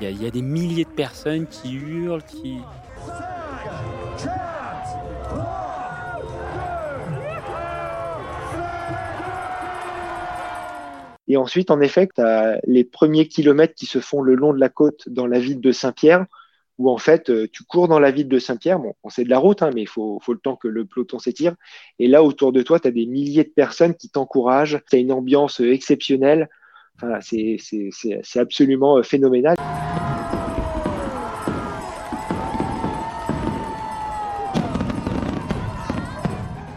il 0.00 0.22
y 0.22 0.26
a 0.26 0.30
des 0.30 0.42
milliers 0.42 0.84
de 0.84 0.90
personnes 0.90 1.46
qui 1.46 1.74
hurlent, 1.74 2.22
qui, 2.22 2.58
Et 11.34 11.36
ensuite, 11.36 11.72
en 11.72 11.80
effet, 11.80 12.08
tu 12.14 12.20
as 12.20 12.60
les 12.64 12.84
premiers 12.84 13.26
kilomètres 13.26 13.74
qui 13.74 13.86
se 13.86 13.98
font 13.98 14.22
le 14.22 14.36
long 14.36 14.52
de 14.52 14.60
la 14.60 14.68
côte 14.68 15.08
dans 15.08 15.26
la 15.26 15.40
ville 15.40 15.60
de 15.60 15.72
Saint-Pierre, 15.72 16.26
où 16.78 16.88
en 16.88 16.96
fait, 16.96 17.28
euh, 17.28 17.48
tu 17.52 17.64
cours 17.64 17.88
dans 17.88 17.98
la 17.98 18.12
ville 18.12 18.28
de 18.28 18.38
Saint-Pierre. 18.38 18.78
Bon, 18.78 18.94
on 19.02 19.08
sait 19.08 19.24
de 19.24 19.30
la 19.30 19.38
route, 19.38 19.60
hein, 19.60 19.70
mais 19.74 19.82
il 19.82 19.88
faut, 19.88 20.20
le 20.28 20.38
temps 20.38 20.54
que 20.54 20.68
le 20.68 20.84
peloton 20.84 21.18
s'étire. 21.18 21.56
Et 21.98 22.06
là, 22.06 22.22
autour 22.22 22.52
de 22.52 22.62
toi, 22.62 22.78
tu 22.78 22.86
as 22.86 22.92
des 22.92 23.06
milliers 23.06 23.42
de 23.42 23.48
personnes 23.48 23.96
qui 23.96 24.10
t'encouragent. 24.10 24.78
Tu 24.88 24.94
as 24.94 25.00
une 25.00 25.10
ambiance 25.10 25.60
euh, 25.60 25.72
exceptionnelle. 25.72 26.48
C'est 27.20 27.58
absolument 28.36 28.98
euh, 28.98 29.02
phénoménal. 29.02 29.56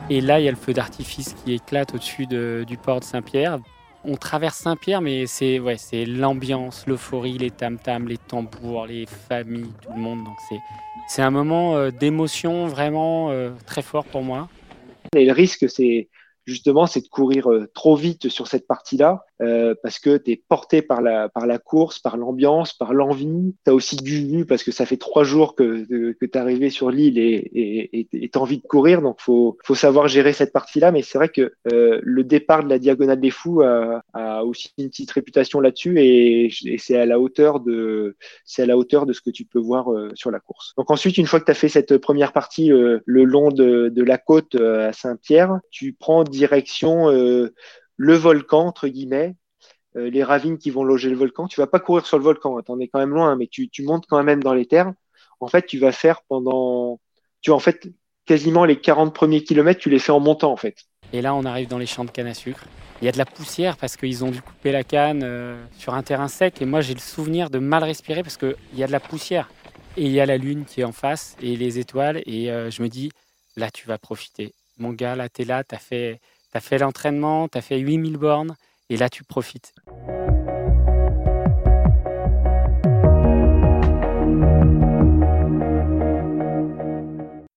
Et 0.10 0.20
là, 0.20 0.40
il 0.40 0.46
y 0.46 0.48
a 0.48 0.52
le 0.52 0.58
feu 0.58 0.74
d'artifice 0.74 1.36
qui 1.36 1.54
éclate 1.54 1.94
au-dessus 1.94 2.26
de- 2.26 2.66
du 2.66 2.78
port 2.78 3.02
de 3.02 3.06
Saint-Pierre. 3.06 3.60
On 4.04 4.16
traverse 4.16 4.58
Saint-Pierre, 4.58 5.02
mais 5.02 5.26
c'est 5.26 5.60
ouais, 5.60 5.78
c'est 5.78 6.06
l'ambiance, 6.06 6.86
l'euphorie, 6.88 7.38
les 7.38 7.52
tam-tams, 7.52 8.08
les 8.08 8.18
tambours, 8.18 8.86
les 8.86 9.06
familles, 9.06 9.72
tout 9.82 9.92
le 9.94 10.00
monde. 10.00 10.24
Donc 10.24 10.38
c'est 10.48 10.60
c'est 11.08 11.22
un 11.22 11.32
moment 11.32 11.78
euh, 11.78 11.90
d'émotion 11.90 12.68
vraiment 12.68 13.32
euh, 13.32 13.52
très 13.66 13.82
fort 13.82 14.06
pour 14.06 14.24
moi. 14.24 14.50
Et 15.16 15.26
le 15.26 15.32
risque, 15.32 15.70
c'est 15.70 16.10
justement, 16.46 16.86
c'est 16.86 17.02
de 17.02 17.08
courir 17.08 17.50
euh, 17.50 17.72
trop 17.74 17.96
vite 17.96 18.30
sur 18.30 18.48
cette 18.48 18.68
partie-là, 18.68 19.26
euh, 19.42 19.76
parce 19.82 20.00
que 20.00 20.18
tu 20.18 20.32
es 20.32 20.44
porté 20.48 20.82
par 20.82 21.02
la, 21.02 21.30
par 21.30 21.46
la 21.46 21.60
course, 21.60 22.00
par 22.00 22.18
l'ambiance, 22.18 22.74
par 22.74 22.94
l'envie. 22.94 23.56
Tu 23.66 23.72
as 23.72 23.74
aussi 23.74 23.96
du 23.98 24.26
vu, 24.26 24.46
parce 24.46 24.64
que 24.64 24.72
ça 24.72 24.86
fait 24.86 24.98
trois 24.98 25.24
jours 25.24 25.56
que, 25.56 25.86
que, 26.14 26.26
tu 26.26 26.32
es 26.32 26.38
arrivé 26.38 26.70
sur 26.70 26.92
l'île 26.92 27.18
et 27.20 28.08
tu 28.12 28.30
as 28.34 28.42
envie 28.42 28.58
de 28.58 28.68
courir, 28.68 29.02
donc 29.02 29.18
faut, 29.20 29.58
faut 29.64 29.76
savoir 29.76 30.08
gérer 30.08 30.34
cette 30.34 30.54
partie-là. 30.54 30.92
Mais 30.92 31.02
c'est 31.02 31.18
vrai 31.18 31.30
que 31.30 31.54
euh, 31.72 32.00
le 32.04 32.24
départ 32.24 32.64
de 32.64 32.70
la 32.70 32.80
Diagonale 32.80 33.20
des 33.20 33.32
Fous 33.32 33.62
a, 33.62 34.04
a 34.14 34.44
aussi 34.44 34.72
une 34.78 34.90
petite 34.90 35.12
réputation 35.12 35.60
là-dessus, 35.60 36.00
et, 36.00 36.50
c'est 36.78 36.98
à 36.98 37.06
la 37.06 37.20
hauteur 37.20 37.60
de 37.60 38.16
c'est 38.46 38.64
à 38.64 38.66
la 38.66 38.78
hauteur 38.78 39.06
de 39.06 39.14
ce 39.14 39.22
que 39.22 39.30
tu 39.30 39.46
peux 39.46 39.60
voir 39.60 39.92
euh, 39.92 40.12
sur 40.16 40.32
la 40.32 40.40
course. 40.40 40.74
Donc 40.78 40.92
ensuite, 40.92 41.18
une 41.18 41.26
fois 41.26 41.40
que 41.40 41.46
tu 41.46 41.52
as 41.52 41.56
fait 41.56 41.70
cette 41.70 41.98
première 41.98 42.34
partie 42.34 42.72
euh, 42.72 43.00
le 43.06 43.24
long 43.24 43.50
de, 43.50 43.90
de 43.90 44.04
la 44.04 44.18
côte 44.18 44.56
euh, 44.56 44.90
à 44.90 44.94
Saint-Pierre, 44.94 45.60
tu 45.72 45.94
prends 45.94 46.24
direction 46.24 47.10
le 47.98 48.16
volcan, 48.16 48.66
entre 48.68 48.88
guillemets, 48.88 49.36
euh, 49.98 50.10
les 50.10 50.24
ravines 50.24 50.58
qui 50.58 50.70
vont 50.70 50.84
loger 50.84 51.10
le 51.10 51.16
volcan. 51.16 51.48
Tu 51.48 51.60
vas 51.60 51.68
pas 51.68 51.80
courir 51.80 52.06
sur 52.06 52.18
le 52.18 52.24
volcan, 52.24 52.62
tu 52.62 52.72
en 52.72 52.80
es 52.80 52.88
quand 52.88 53.00
même 53.00 53.14
loin, 53.14 53.36
mais 53.36 53.48
tu, 53.48 53.70
montes 53.84 54.06
quand 54.08 54.24
même 54.24 54.44
dans 54.44 54.54
les 54.54 54.66
terres. 54.66 54.94
En 55.40 55.48
fait, 55.48 55.66
tu 55.66 55.80
vas 55.80 55.92
faire 55.92 56.22
pendant... 56.30 57.00
Tu 57.42 57.52
en 57.52 57.60
fait, 57.60 57.90
quasiment 58.26 58.66
les 58.66 58.80
40 58.80 59.14
premiers 59.14 59.44
kilomètres, 59.44 59.80
tu 59.80 59.90
les 59.90 60.00
fais 60.00 60.12
en 60.12 60.20
montant, 60.20 60.52
en 60.52 60.58
fait. 60.58 60.76
Et 61.14 61.22
là, 61.22 61.34
on 61.34 61.46
arrive 61.46 61.68
dans 61.68 61.78
les 61.78 61.86
champs 61.86 62.06
de 62.06 62.12
canne 62.12 62.28
à 62.28 62.34
sucre. 62.34 62.66
Il 63.02 63.06
y 63.06 63.08
a 63.08 63.12
de 63.12 63.18
la 63.18 63.26
poussière 63.26 63.78
parce 63.78 63.96
qu'ils 63.96 64.24
ont 64.24 64.32
dû 64.32 64.42
couper 64.42 64.72
la 64.72 64.84
canne 64.84 65.22
euh, 65.24 65.64
sur 65.78 65.94
un 65.94 66.04
terrain 66.04 66.28
sec. 66.28 66.62
Et 66.62 66.66
moi, 66.66 66.82
j'ai 66.82 66.94
le 66.94 67.00
souvenir 67.00 67.50
de 67.50 67.60
mal 67.60 67.84
respirer 67.84 68.24
parce 68.24 68.38
qu'il 68.38 68.56
y 68.76 68.84
a 68.84 68.88
de 68.88 68.92
la 68.92 69.00
poussière. 69.00 69.50
Et 69.96 70.06
il 70.06 70.12
y 70.12 70.20
a 70.20 70.26
la 70.26 70.38
lune 70.38 70.66
qui 70.66 70.82
est 70.82 70.84
en 70.84 70.92
face 70.92 71.36
et 71.42 71.56
les 71.56 71.80
étoiles. 71.80 72.22
Et 72.26 72.52
euh, 72.52 72.70
je 72.70 72.82
me 72.82 72.90
dis, 72.90 73.12
là, 73.56 73.72
tu 73.72 73.88
vas 73.88 73.98
profiter. 73.98 74.54
Mon 74.78 74.92
gars, 74.92 75.16
là, 75.16 75.30
tu 75.30 75.44
es 75.44 75.46
là, 75.46 75.64
tu 75.64 75.76
as 75.76 75.80
as 76.58 76.60
fait 76.60 76.78
l'entraînement, 76.80 77.48
tu 77.48 77.58
as 77.58 77.62
fait 77.62 77.78
8000 77.78 78.18
bornes. 78.18 78.56
Et 78.90 78.98
là, 78.98 79.10
tu 79.10 79.24
profites. 79.24 79.74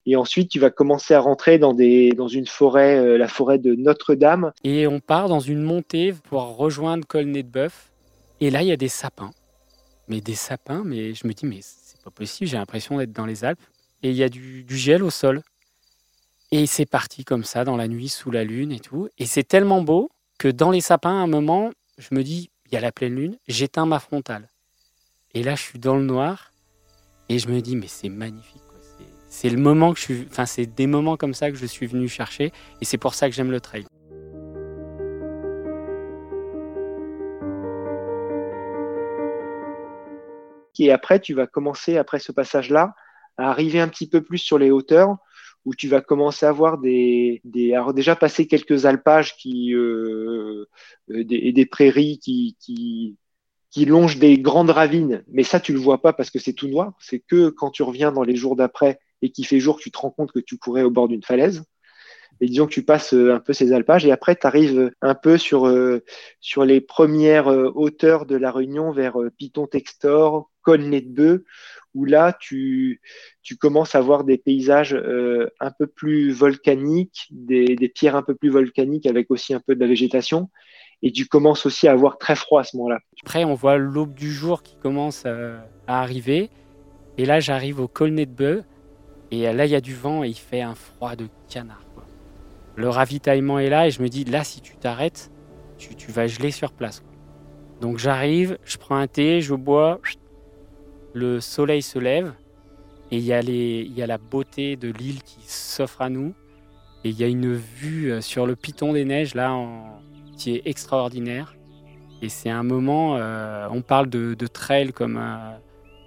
Et 0.06 0.16
ensuite, 0.16 0.50
tu 0.50 0.58
vas 0.58 0.70
commencer 0.70 1.14
à 1.14 1.20
rentrer 1.20 1.58
dans, 1.58 1.72
des, 1.72 2.10
dans 2.10 2.26
une 2.26 2.46
forêt, 2.46 2.98
euh, 2.98 3.16
la 3.16 3.28
forêt 3.28 3.58
de 3.58 3.74
Notre-Dame. 3.76 4.52
Et 4.64 4.86
on 4.88 4.98
part 4.98 5.28
dans 5.28 5.38
une 5.38 5.62
montée 5.62 6.12
pour 6.28 6.56
rejoindre 6.56 7.06
Colnet 7.06 7.44
de 7.44 7.48
Bœuf. 7.48 7.92
Et 8.40 8.50
là, 8.50 8.62
il 8.62 8.68
y 8.68 8.72
a 8.72 8.76
des 8.76 8.88
sapins. 8.88 9.30
Mais 10.08 10.20
des 10.20 10.34
sapins, 10.34 10.82
mais 10.84 11.14
je 11.14 11.26
me 11.28 11.32
dis, 11.32 11.46
mais 11.46 11.60
c'est 11.62 12.02
pas 12.02 12.10
possible, 12.10 12.50
j'ai 12.50 12.56
l'impression 12.56 12.98
d'être 12.98 13.12
dans 13.12 13.26
les 13.26 13.44
Alpes. 13.44 13.62
Et 14.02 14.10
il 14.10 14.16
y 14.16 14.24
a 14.24 14.28
du, 14.28 14.64
du 14.64 14.76
gel 14.76 15.04
au 15.04 15.10
sol. 15.10 15.42
Et 16.52 16.66
c'est 16.66 16.86
parti 16.86 17.24
comme 17.24 17.44
ça, 17.44 17.64
dans 17.64 17.76
la 17.76 17.86
nuit, 17.86 18.08
sous 18.08 18.30
la 18.30 18.42
lune 18.42 18.72
et 18.72 18.80
tout. 18.80 19.08
Et 19.18 19.26
c'est 19.26 19.44
tellement 19.44 19.82
beau 19.82 20.10
que 20.38 20.48
dans 20.48 20.70
les 20.70 20.80
sapins, 20.80 21.10
à 21.10 21.22
un 21.22 21.28
moment, 21.28 21.70
je 21.98 22.08
me 22.12 22.24
dis, 22.24 22.50
il 22.66 22.74
y 22.74 22.76
a 22.76 22.80
la 22.80 22.90
pleine 22.90 23.14
lune, 23.14 23.38
j'éteins 23.46 23.86
ma 23.86 24.00
frontale. 24.00 24.48
Et 25.32 25.42
là, 25.44 25.54
je 25.54 25.62
suis 25.62 25.78
dans 25.78 25.96
le 25.96 26.04
noir. 26.04 26.52
Et 27.28 27.38
je 27.38 27.48
me 27.48 27.60
dis, 27.60 27.76
mais 27.76 27.86
c'est 27.86 28.08
magnifique. 28.08 28.62
C'est 29.28 29.48
le 29.48 29.58
moment 29.58 29.92
que 29.92 30.00
je 30.00 30.04
suis. 30.04 30.26
Enfin, 30.28 30.44
c'est 30.44 30.66
des 30.66 30.88
moments 30.88 31.16
comme 31.16 31.34
ça 31.34 31.52
que 31.52 31.56
je 31.56 31.66
suis 31.66 31.86
venu 31.86 32.08
chercher. 32.08 32.52
Et 32.80 32.84
c'est 32.84 32.98
pour 32.98 33.14
ça 33.14 33.28
que 33.28 33.34
j'aime 33.34 33.52
le 33.52 33.60
trail. 33.60 33.84
Et 40.80 40.90
après, 40.90 41.20
tu 41.20 41.34
vas 41.34 41.46
commencer, 41.46 41.98
après 41.98 42.18
ce 42.18 42.32
passage-là, 42.32 42.94
à 43.36 43.50
arriver 43.50 43.80
un 43.80 43.88
petit 43.88 44.08
peu 44.08 44.22
plus 44.22 44.38
sur 44.38 44.58
les 44.58 44.70
hauteurs, 44.70 45.18
où 45.64 45.74
tu 45.74 45.88
vas 45.88 46.00
commencer 46.00 46.46
à 46.46 46.52
voir 46.52 46.78
des, 46.78 47.40
des 47.44 47.74
alors 47.74 47.94
déjà 47.94 48.16
passer 48.16 48.46
quelques 48.46 48.86
alpages 48.86 49.36
qui, 49.36 49.74
euh, 49.74 50.66
euh, 51.10 51.24
des, 51.24 51.36
et 51.36 51.52
des 51.52 51.66
prairies 51.66 52.18
qui, 52.18 52.56
qui, 52.60 53.16
qui 53.70 53.84
longent 53.84 54.18
des 54.18 54.38
grandes 54.38 54.70
ravines. 54.70 55.24
Mais 55.28 55.42
ça, 55.42 55.60
tu 55.60 55.72
le 55.72 55.78
vois 55.78 56.02
pas 56.02 56.12
parce 56.12 56.30
que 56.30 56.38
c'est 56.38 56.52
tout 56.52 56.68
noir. 56.68 56.92
C'est 56.98 57.20
que 57.20 57.50
quand 57.50 57.70
tu 57.70 57.82
reviens 57.82 58.12
dans 58.12 58.22
les 58.22 58.36
jours 58.36 58.56
d'après 58.56 58.98
et 59.22 59.30
qu'il 59.30 59.46
fait 59.46 59.60
jour, 59.60 59.78
tu 59.78 59.90
te 59.90 59.98
rends 59.98 60.10
compte 60.10 60.32
que 60.32 60.40
tu 60.40 60.58
courais 60.58 60.82
au 60.82 60.90
bord 60.90 61.08
d'une 61.08 61.22
falaise. 61.22 61.62
Et 62.40 62.46
disons 62.46 62.66
que 62.66 62.72
tu 62.72 62.84
passes 62.84 63.12
euh, 63.12 63.34
un 63.34 63.40
peu 63.40 63.52
ces 63.52 63.72
alpages 63.72 64.06
et 64.06 64.12
après 64.12 64.34
tu 64.34 64.46
arrives 64.46 64.90
un 65.02 65.14
peu 65.14 65.36
sur, 65.36 65.66
euh, 65.66 66.02
sur 66.40 66.64
les 66.64 66.80
premières 66.80 67.48
euh, 67.48 67.70
hauteurs 67.74 68.24
de 68.24 68.36
la 68.36 68.50
Réunion 68.50 68.92
vers 68.92 69.16
Piton 69.36 69.66
Textor, 69.66 70.50
Bœuf, 70.66 71.40
là 71.94 72.36
tu, 72.38 73.00
tu 73.42 73.56
commences 73.56 73.94
à 73.94 74.00
voir 74.00 74.24
des 74.24 74.38
paysages 74.38 74.94
euh, 74.94 75.48
un 75.60 75.70
peu 75.70 75.86
plus 75.86 76.32
volcaniques, 76.32 77.28
des, 77.30 77.76
des 77.76 77.88
pierres 77.88 78.16
un 78.16 78.22
peu 78.22 78.34
plus 78.34 78.50
volcaniques 78.50 79.06
avec 79.06 79.30
aussi 79.30 79.54
un 79.54 79.60
peu 79.60 79.74
de 79.74 79.80
la 79.80 79.86
végétation. 79.86 80.50
Et 81.02 81.12
tu 81.12 81.26
commences 81.26 81.64
aussi 81.64 81.88
à 81.88 81.92
avoir 81.92 82.18
très 82.18 82.36
froid 82.36 82.60
à 82.60 82.64
ce 82.64 82.76
moment-là. 82.76 82.98
Après, 83.22 83.44
on 83.44 83.54
voit 83.54 83.78
l'aube 83.78 84.14
du 84.14 84.30
jour 84.30 84.62
qui 84.62 84.76
commence 84.76 85.22
euh, 85.26 85.58
à 85.86 86.02
arriver. 86.02 86.50
Et 87.16 87.24
là, 87.24 87.40
j'arrive 87.40 87.80
au 87.80 87.88
Colnet 87.88 88.26
de 88.26 88.32
Bœuf. 88.32 88.64
Et 89.30 89.50
là, 89.52 89.64
il 89.64 89.70
y 89.70 89.74
a 89.74 89.80
du 89.80 89.94
vent 89.94 90.24
et 90.24 90.28
il 90.28 90.34
fait 90.34 90.60
un 90.60 90.74
froid 90.74 91.16
de 91.16 91.26
canard. 91.48 91.84
Le 92.76 92.88
ravitaillement 92.88 93.58
est 93.58 93.70
là 93.70 93.86
et 93.86 93.90
je 93.90 94.02
me 94.02 94.08
dis, 94.08 94.24
là, 94.24 94.44
si 94.44 94.60
tu 94.60 94.76
t'arrêtes, 94.76 95.30
tu, 95.78 95.94
tu 95.94 96.10
vas 96.10 96.26
geler 96.26 96.50
sur 96.50 96.72
place. 96.72 97.02
Donc 97.80 97.98
j'arrive, 97.98 98.58
je 98.64 98.76
prends 98.76 98.96
un 98.96 99.06
thé, 99.06 99.40
je 99.40 99.54
bois. 99.54 100.00
Le 101.12 101.40
soleil 101.40 101.82
se 101.82 101.98
lève. 101.98 102.32
Et 103.12 103.16
il 103.16 103.24
y, 103.24 103.32
a 103.32 104.06
la 104.06 104.18
beauté 104.18 104.76
de 104.76 104.92
l'île 104.92 105.22
qui 105.24 105.40
s'offre 105.42 106.02
à 106.02 106.08
nous. 106.08 106.32
Et 107.02 107.08
il 107.08 107.18
y 107.18 107.24
a 107.24 107.26
une 107.26 107.54
vue 107.54 108.12
euh, 108.12 108.20
sur 108.20 108.46
le 108.46 108.54
piton 108.54 108.92
des 108.92 109.04
neiges, 109.04 109.34
là, 109.34 109.58
qui 110.36 110.54
est 110.54 110.62
extraordinaire. 110.64 111.56
Et 112.22 112.28
c'est 112.28 112.50
un 112.50 112.62
moment, 112.62 113.16
euh, 113.16 113.66
on 113.72 113.82
parle 113.82 114.08
de, 114.08 114.34
de 114.34 114.46
trail 114.46 114.92
comme, 114.92 115.16
euh, 115.16 115.56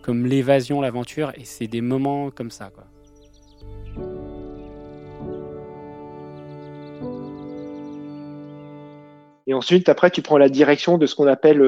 comme 0.01 0.25
l'évasion, 0.25 0.79
l'aventure, 0.79 1.33
et 1.35 1.43
c'est 1.43 1.67
des 1.67 1.81
moments 1.81 2.31
comme 2.31 2.51
ça. 2.51 2.69
Quoi. 2.69 2.85
Et 9.45 9.53
ensuite, 9.53 9.89
après, 9.89 10.09
tu 10.09 10.21
prends 10.21 10.37
la 10.37 10.47
direction 10.47 10.97
de 10.97 11.05
ce 11.05 11.15
qu'on 11.15 11.27
appelle 11.27 11.61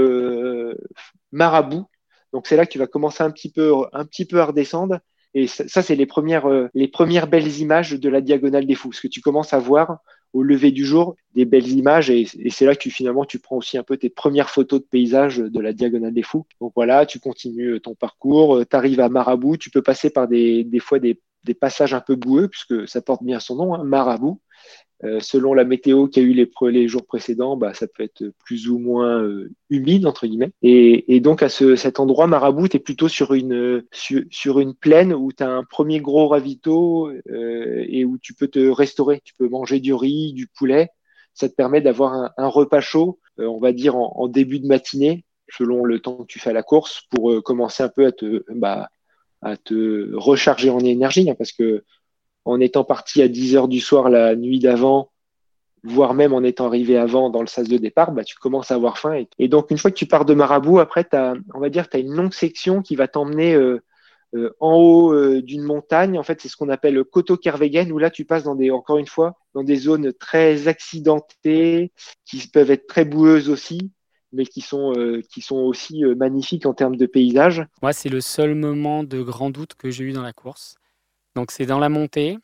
Marabout. 1.34 1.88
Donc 2.36 2.48
c'est 2.48 2.58
là 2.58 2.66
que 2.66 2.72
tu 2.72 2.80
vas 2.80 2.86
commencer 2.86 3.24
un 3.24 3.32
petit 3.32 3.50
peu, 3.50 3.72
un 3.94 4.04
petit 4.04 4.26
peu 4.26 4.42
à 4.42 4.46
redescendre. 4.48 5.00
Et 5.34 5.48
ça, 5.48 5.82
c'est 5.82 5.96
les 5.96 6.06
premières, 6.06 6.50
euh, 6.50 6.68
les 6.74 6.90
premières 6.90 7.28
belles 7.28 7.60
images 7.60 7.94
de 7.94 8.10
la 8.10 8.20
diagonale 8.20 8.66
des 8.66 8.76
fous. 8.76 8.92
Ce 8.92 9.00
que 9.00 9.08
tu 9.08 9.22
commences 9.22 9.54
à 9.54 9.60
voir 9.60 10.00
au 10.34 10.44
lever 10.44 10.72
du 10.72 10.84
jour, 10.84 11.16
des 11.34 11.46
belles 11.46 11.70
images. 11.70 12.10
Et, 12.10 12.26
c'est 12.50 12.66
là 12.66 12.76
que 12.76 12.90
finalement, 12.90 13.24
tu 13.24 13.40
prends 13.40 13.56
aussi 13.56 13.78
un 13.78 13.84
peu 13.84 13.96
tes 13.96 14.10
premières 14.10 14.50
photos 14.50 14.82
de 14.82 14.86
paysages 14.86 15.38
de 15.38 15.60
la 15.62 15.72
diagonale 15.72 16.14
des 16.14 16.24
fous. 16.24 16.46
Donc 16.60 16.74
voilà, 16.76 17.06
tu 17.06 17.22
continues 17.22 17.80
ton 17.80 17.96
parcours, 17.96 18.62
tu 18.70 18.76
arrives 18.76 19.00
à 19.00 19.08
Marabout, 19.08 19.56
tu 19.56 19.70
peux 19.70 19.82
passer 19.82 20.10
par 20.10 20.28
des 20.28 20.68
fois 20.82 21.00
des, 21.00 21.22
des 21.46 21.54
passages 21.54 21.94
un 21.94 22.02
peu 22.02 22.16
boueux, 22.16 22.48
puisque 22.48 22.88
ça 22.88 23.02
porte 23.02 23.24
bien 23.24 23.40
son 23.40 23.56
nom, 23.56 23.76
hein, 23.76 23.84
Marabout. 23.84 24.42
Euh, 25.04 25.20
selon 25.20 25.54
la 25.54 25.66
météo 25.66 26.08
qu'il 26.08 26.24
y 26.24 26.26
a 26.26 26.30
eu 26.30 26.48
les, 26.72 26.88
jours 26.88 27.06
précédents, 27.06 27.58
bah, 27.58 27.74
ça 27.74 27.86
peut 27.86 28.04
être 28.04 28.32
plus 28.46 28.70
ou 28.70 28.80
moins 28.80 29.22
euh, 29.22 29.52
humide, 29.70 30.08
entre 30.08 30.26
guillemets. 30.26 30.52
Et, 30.62 31.20
donc, 31.20 31.44
à 31.44 31.50
ce, 31.50 31.76
cet 31.76 32.00
endroit, 32.00 32.28
Marabout, 32.28 32.70
tu 32.70 32.78
es 32.78 32.80
plutôt 32.80 33.10
sur 33.10 33.34
une, 33.34 33.84
sur, 33.92 34.24
sur 34.32 34.60
une 34.60 34.74
plaine 34.74 35.14
où 35.14 35.32
tu 35.34 35.44
as 35.44 35.50
un 35.50 35.64
premier 35.64 36.00
gros 36.00 36.30
ravito 36.30 37.10
euh, 37.30 37.86
et 37.88 38.06
où 38.06 38.18
tu 38.18 38.34
peux 38.34 38.48
te 38.48 38.60
restaurer. 38.60 39.22
Tu 39.26 39.34
peux 39.38 39.50
manger 39.50 39.80
du 39.80 39.94
riz, 39.94 40.34
du 40.34 40.48
poulet. 40.48 40.90
Ça 41.36 41.50
te 41.50 41.54
permet 41.54 41.82
d'avoir 41.82 42.32
un, 42.38 42.48
repas 42.48 42.80
chaud, 42.80 43.20
euh, 43.40 43.46
on 43.46 43.60
va 43.60 43.74
dire 43.74 43.98
en, 43.98 44.28
début 44.30 44.62
de 44.62 44.68
matinée, 44.68 45.26
selon 45.50 45.84
le 45.84 46.00
temps 46.00 46.16
que 46.16 46.28
tu 46.28 46.40
fais 46.40 46.54
la 46.54 46.64
course, 46.64 47.02
pour 47.10 47.32
euh, 47.32 47.42
commencer 47.42 47.84
un 47.84 47.90
peu 47.90 48.06
à 48.06 48.14
te, 48.14 48.46
bah, 48.50 48.88
à 49.42 49.58
te 49.58 50.14
recharger 50.16 50.70
en 50.70 50.80
énergie, 50.80 51.30
hein, 51.30 51.36
parce 51.38 51.52
que 51.52 51.84
en 52.46 52.60
étant 52.60 52.84
parti 52.84 53.22
à 53.22 53.28
10 53.28 53.56
heures 53.56 53.68
du 53.68 53.80
soir 53.80 54.10
la 54.10 54.36
nuit 54.36 54.60
d'avant, 54.60 55.12
voire 55.84 56.14
même 56.14 56.34
en 56.34 56.44
étant 56.44 56.66
arrivé 56.66 56.98
avant 56.98 57.30
dans 57.30 57.42
le 57.42 57.48
sas 57.48 57.68
de 57.68 57.78
départ, 57.78 58.12
bah, 58.12 58.24
tu 58.24 58.36
commences 58.36 58.72
à 58.72 58.76
avoir 58.76 58.98
faim. 58.98 59.24
Et, 59.38 59.48
donc, 59.48 59.72
une 59.72 59.78
fois 59.78 59.92
que 59.92 59.96
tu 59.96 60.06
pars 60.06 60.26
de 60.26 60.34
Marabout, 60.34 60.80
après, 60.80 61.08
as, 61.14 61.36
on 61.54 61.60
va 61.60 61.70
dire, 61.70 61.90
tu 61.90 61.98
as 61.98 62.00
une 62.00 62.14
longue 62.14 62.34
section 62.34 62.82
qui 62.82 62.96
va 62.96 63.08
t'emmener 63.08 63.54
euh, 63.54 63.82
euh, 64.36 64.56
en 64.60 64.76
haut 64.76 65.14
euh, 65.14 65.42
d'une 65.42 65.64
montagne. 65.64 66.18
En 66.18 66.24
fait, 66.24 66.42
c'est 66.42 66.50
ce 66.50 66.58
qu'on 66.58 66.70
appelle 66.70 67.04
Koto 67.04 67.38
Kervegen, 67.38 67.92
où 67.92 68.00
là, 68.00 68.10
tu 68.10 68.26
passes 68.26 68.44
dans 68.44 68.56
des, 68.56 68.72
encore 68.72 68.98
une 68.98 69.08
fois, 69.08 69.36
dans 69.54 69.64
des 69.64 69.76
zones 69.76 70.12
très 70.14 70.68
accidentées, 70.68 71.92
qui 72.26 72.48
peuvent 72.48 72.72
être 72.72 72.88
très 72.88 73.06
boueuses 73.06 73.50
aussi 73.50 73.92
mais 74.36 74.46
qui 74.46 74.62
sont, 74.62 74.94
euh, 74.96 75.22
qui 75.30 75.42
sont 75.42 75.58
aussi 75.58 76.04
euh, 76.04 76.16
magnifiques 76.16 76.66
en 76.66 76.74
termes 76.74 76.98
de 76.98 77.06
paysage. 77.06 77.66
Moi, 77.82 77.94
c'est 77.94 78.10
le 78.10 78.22
seul 78.22 78.56
moment 78.56 79.04
de 79.04 79.22
grand 79.22 79.50
doute 79.50 79.76
que 79.76 79.90
j'ai 79.90 80.04
eu 80.04 80.12
dans 80.12 80.22
la 80.22 80.34
course. 80.34 80.76
Donc, 81.36 81.52
c'est 81.52 81.66
dans 81.66 81.80
la 81.80 81.90
montée 81.90 82.38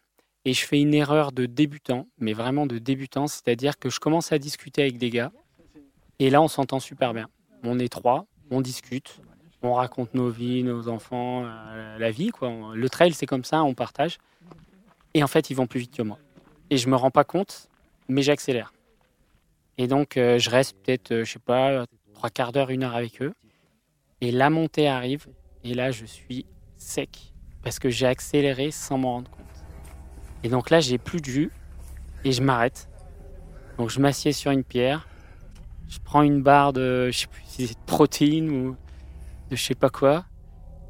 et 0.45 0.53
je 0.53 0.65
fais 0.65 0.79
une 0.79 0.93
erreur 0.93 1.31
de 1.31 1.45
débutant, 1.45 2.07
mais 2.17 2.33
vraiment 2.33 2.65
de 2.65 2.77
débutant, 2.79 3.27
c'est-à-dire 3.27 3.77
que 3.77 3.89
je 3.89 3.99
commence 3.99 4.31
à 4.31 4.39
discuter 4.39 4.81
avec 4.81 4.97
des 4.97 5.09
gars 5.09 5.31
et 6.21 6.29
là, 6.29 6.39
on 6.39 6.47
s'entend 6.47 6.79
super 6.79 7.15
bien. 7.15 7.27
On 7.63 7.79
est 7.79 7.89
trois, 7.89 8.27
on 8.51 8.61
discute, 8.61 9.19
on 9.63 9.73
raconte 9.73 10.13
nos 10.13 10.29
vies, 10.29 10.61
nos 10.61 10.87
enfants, 10.87 11.45
euh, 11.45 11.97
la 11.97 12.11
vie. 12.11 12.29
Quoi. 12.29 12.51
Le 12.75 12.89
trail, 12.89 13.13
c'est 13.13 13.25
comme 13.25 13.43
ça, 13.43 13.63
on 13.63 13.73
partage. 13.73 14.19
Et 15.15 15.23
en 15.23 15.27
fait, 15.27 15.49
ils 15.49 15.55
vont 15.55 15.65
plus 15.65 15.79
vite 15.79 15.97
que 15.97 16.03
moi. 16.03 16.19
Et 16.69 16.77
je 16.77 16.87
me 16.89 16.95
rends 16.95 17.09
pas 17.09 17.23
compte, 17.23 17.69
mais 18.07 18.21
j'accélère. 18.21 18.71
Et 19.77 19.87
donc, 19.87 20.17
euh, 20.17 20.37
je 20.37 20.49
reste 20.49 20.77
peut-être, 20.77 21.11
euh, 21.11 21.23
je 21.23 21.33
sais 21.33 21.39
pas, 21.39 21.85
trois 22.13 22.29
quarts 22.29 22.51
d'heure, 22.51 22.69
une 22.69 22.83
heure 22.83 22.95
avec 22.95 23.21
eux. 23.21 23.33
Et 24.21 24.31
la 24.31 24.49
montée 24.49 24.87
arrive. 24.87 25.27
Et 25.63 25.73
là, 25.73 25.91
je 25.91 26.05
suis 26.05 26.45
sec. 26.77 27.33
Parce 27.63 27.79
que 27.79 27.89
j'ai 27.89 28.05
accéléré 28.05 28.71
sans 28.71 28.97
m'en 28.97 29.13
rendre 29.13 29.31
compte. 29.31 29.45
Et 30.43 30.49
donc 30.49 30.69
là, 30.69 30.79
j'ai 30.79 30.97
plus 30.97 31.21
de 31.21 31.25
jus. 31.25 31.51
Et 32.23 32.31
je 32.31 32.41
m'arrête. 32.41 32.89
Donc, 33.77 33.89
je 33.89 33.99
m'assieds 33.99 34.33
sur 34.33 34.51
une 34.51 34.63
pierre. 34.63 35.07
Je 35.87 35.99
prends 36.03 36.21
une 36.21 36.41
barre 36.41 36.73
de, 36.73 37.09
je 37.11 37.19
sais 37.19 37.27
plus 37.27 37.43
si 37.45 37.67
c'est 37.67 37.73
de 37.73 37.85
protéines 37.85 38.49
ou 38.49 38.75
de 39.49 39.55
je 39.55 39.63
sais 39.63 39.75
pas 39.75 39.89
quoi. 39.89 40.25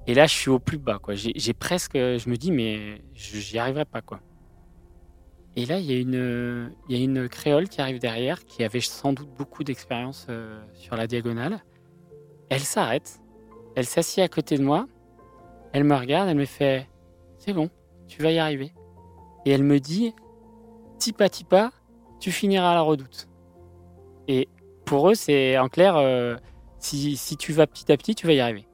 Et 0.07 0.13
là, 0.13 0.27
je 0.27 0.33
suis 0.33 0.50
au 0.50 0.59
plus 0.59 0.77
bas. 0.77 1.00
J'ai 1.13 1.53
presque, 1.53 1.93
je 1.95 2.29
me 2.29 2.35
dis, 2.35 2.51
mais 2.51 3.01
j'y 3.13 3.57
arriverai 3.57 3.85
pas, 3.85 4.01
quoi. 4.01 4.20
Et 5.57 5.66
là, 5.66 5.79
il 5.79 5.85
y, 5.85 5.94
a 5.94 6.98
une, 6.98 7.27
créole 7.27 7.68
qui 7.68 7.81
arrive 7.81 8.00
derrière, 8.00 8.46
qui 8.46 8.64
avait 8.64 8.79
sans 8.79 9.11
doute 9.11 9.29
beaucoup 9.37 9.66
d'expérience 9.66 10.27
euh, 10.29 10.61
sur 10.74 10.96
la 10.96 11.07
diagonale. 11.07 11.61
Elle 12.50 12.61
s'arrête, 12.61 13.20
elle 13.75 13.85
s'assied 13.85 14.24
à 14.24 14.29
côté 14.29 14.57
de 14.57 14.64
moi, 14.64 14.87
elle 15.74 15.83
me 15.83 15.96
regarde, 15.96 16.29
elle 16.29 16.37
me 16.37 16.46
fait 16.46 16.87
C'est 17.37 17.53
bon, 17.53 17.70
tu 18.07 18.22
vas 18.22 18.31
y 18.31 18.40
arriver. 18.40 18.74
Et 19.46 19.51
elle 19.51 19.64
me 19.64 19.79
dit 19.79 20.14
Tipa 21.00 21.27
tipa, 21.27 21.72
tu 22.22 22.31
finiras 22.31 22.72
à 22.72 22.75
la 22.75 22.81
redoute. 22.81 23.27
Et 24.29 24.48
pour 24.85 25.09
eux, 25.09 25.16
c'est 25.16 25.57
en 25.57 25.68
clair, 25.68 25.98
euh, 25.98 26.37
si, 26.79 27.18
si, 27.18 27.35
tu 27.35 27.51
vas 27.51 27.68
petit 27.68 27.92
à 27.92 27.98
petit, 27.98 28.16
tu 28.16 28.25
vas 28.25 28.33
y 28.33 28.40
arriver. 28.40 28.68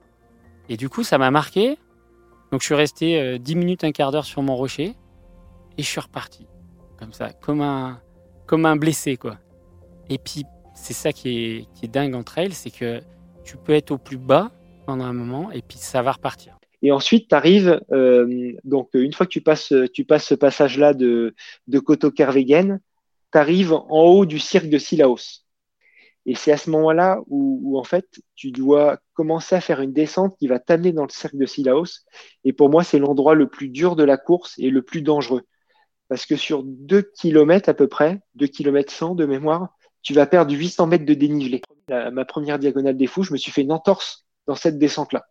Et 0.69 0.77
du 0.77 0.89
coup, 0.89 1.03
ça 1.03 1.17
m'a 1.17 1.31
marqué. 1.31 1.79
Donc 2.51 2.61
je 2.61 2.65
suis 2.65 2.75
resté 2.75 3.19
euh, 3.19 3.37
10 3.39 3.55
minutes, 3.55 3.83
un 3.83 3.91
quart 3.91 4.11
d'heure 4.11 4.25
sur 4.25 4.43
mon 4.43 4.55
rocher, 4.55 4.95
et 5.77 5.83
je 5.83 5.87
suis 5.87 5.99
reparti 5.99 6.47
comme 6.97 7.13
ça, 7.13 7.31
comme 7.33 7.61
un, 7.61 8.01
comme 8.45 8.65
un 8.65 8.75
blessé, 8.75 9.17
quoi. 9.17 9.37
Et 10.09 10.17
puis, 10.17 10.43
c'est 10.75 10.93
ça 10.93 11.11
qui 11.11 11.29
est, 11.29 11.67
qui 11.73 11.85
est 11.85 11.89
dingue 11.89 12.15
entre 12.15 12.37
elles, 12.37 12.53
c'est 12.53 12.71
que 12.71 13.01
tu 13.43 13.57
peux 13.57 13.73
être 13.73 13.91
au 13.91 13.97
plus 13.97 14.17
bas 14.17 14.51
pendant 14.85 15.05
un 15.05 15.13
moment, 15.13 15.51
et 15.51 15.61
puis 15.61 15.77
ça 15.77 16.01
va 16.01 16.13
repartir. 16.13 16.57
Et 16.81 16.91
ensuite, 16.91 17.29
tu 17.29 17.35
arrives, 17.35 17.81
euh, 17.91 18.53
donc 18.63 18.89
une 18.93 19.13
fois 19.13 19.25
que 19.25 19.31
tu 19.31 19.41
passes, 19.41 19.73
tu 19.93 20.05
passes 20.05 20.25
ce 20.25 20.35
passage-là 20.35 20.93
de, 20.93 21.33
de 21.67 21.79
Koto 21.79 22.11
Kervegen, 22.11 22.79
tu 23.31 23.37
arrives 23.37 23.73
en 23.73 24.03
haut 24.03 24.25
du 24.25 24.39
cirque 24.39 24.69
de 24.69 24.77
Silaos. 24.77 25.43
Et 26.25 26.35
c'est 26.35 26.51
à 26.51 26.57
ce 26.57 26.69
moment-là 26.71 27.21
où, 27.27 27.79
en 27.79 27.85
fait, 27.85 28.05
tu 28.35 28.51
dois 28.51 28.99
commencer 29.13 29.55
à 29.55 29.61
faire 29.61 29.79
une 29.79 29.93
descente 29.93 30.35
qui 30.37 30.47
va 30.47 30.59
t'amener 30.59 30.91
dans 30.91 31.03
le 31.03 31.09
cirque 31.09 31.37
de 31.37 31.45
Silaos. 31.45 32.03
Et 32.43 32.51
pour 32.51 32.69
moi, 32.69 32.83
c'est 32.83 32.99
l'endroit 32.99 33.33
le 33.33 33.47
plus 33.47 33.69
dur 33.69 33.95
de 33.95 34.03
la 34.03 34.17
course 34.17 34.53
et 34.57 34.69
le 34.69 34.81
plus 34.81 35.01
dangereux 35.01 35.43
parce 36.09 36.25
que 36.25 36.35
sur 36.35 36.63
2 36.63 37.01
km 37.01 37.69
à 37.69 37.73
peu 37.73 37.87
près, 37.87 38.19
2 38.35 38.47
km 38.47 38.91
100 38.91 39.15
de 39.15 39.25
mémoire, 39.25 39.69
tu 40.01 40.13
vas 40.13 40.25
perdre 40.25 40.53
800 40.53 40.87
mètres 40.87 41.05
de 41.05 41.13
dénivelé. 41.13 41.61
ma 41.89 42.25
première 42.25 42.59
diagonale 42.59 42.95
des 42.95 43.07
fous, 43.07 43.23
je 43.23 43.33
me 43.33 43.37
suis 43.37 43.51
fait 43.51 43.61
une 43.61 43.71
entorse 43.71 44.25
dans 44.45 44.55
cette 44.55 44.77
descente-là. 44.77 45.27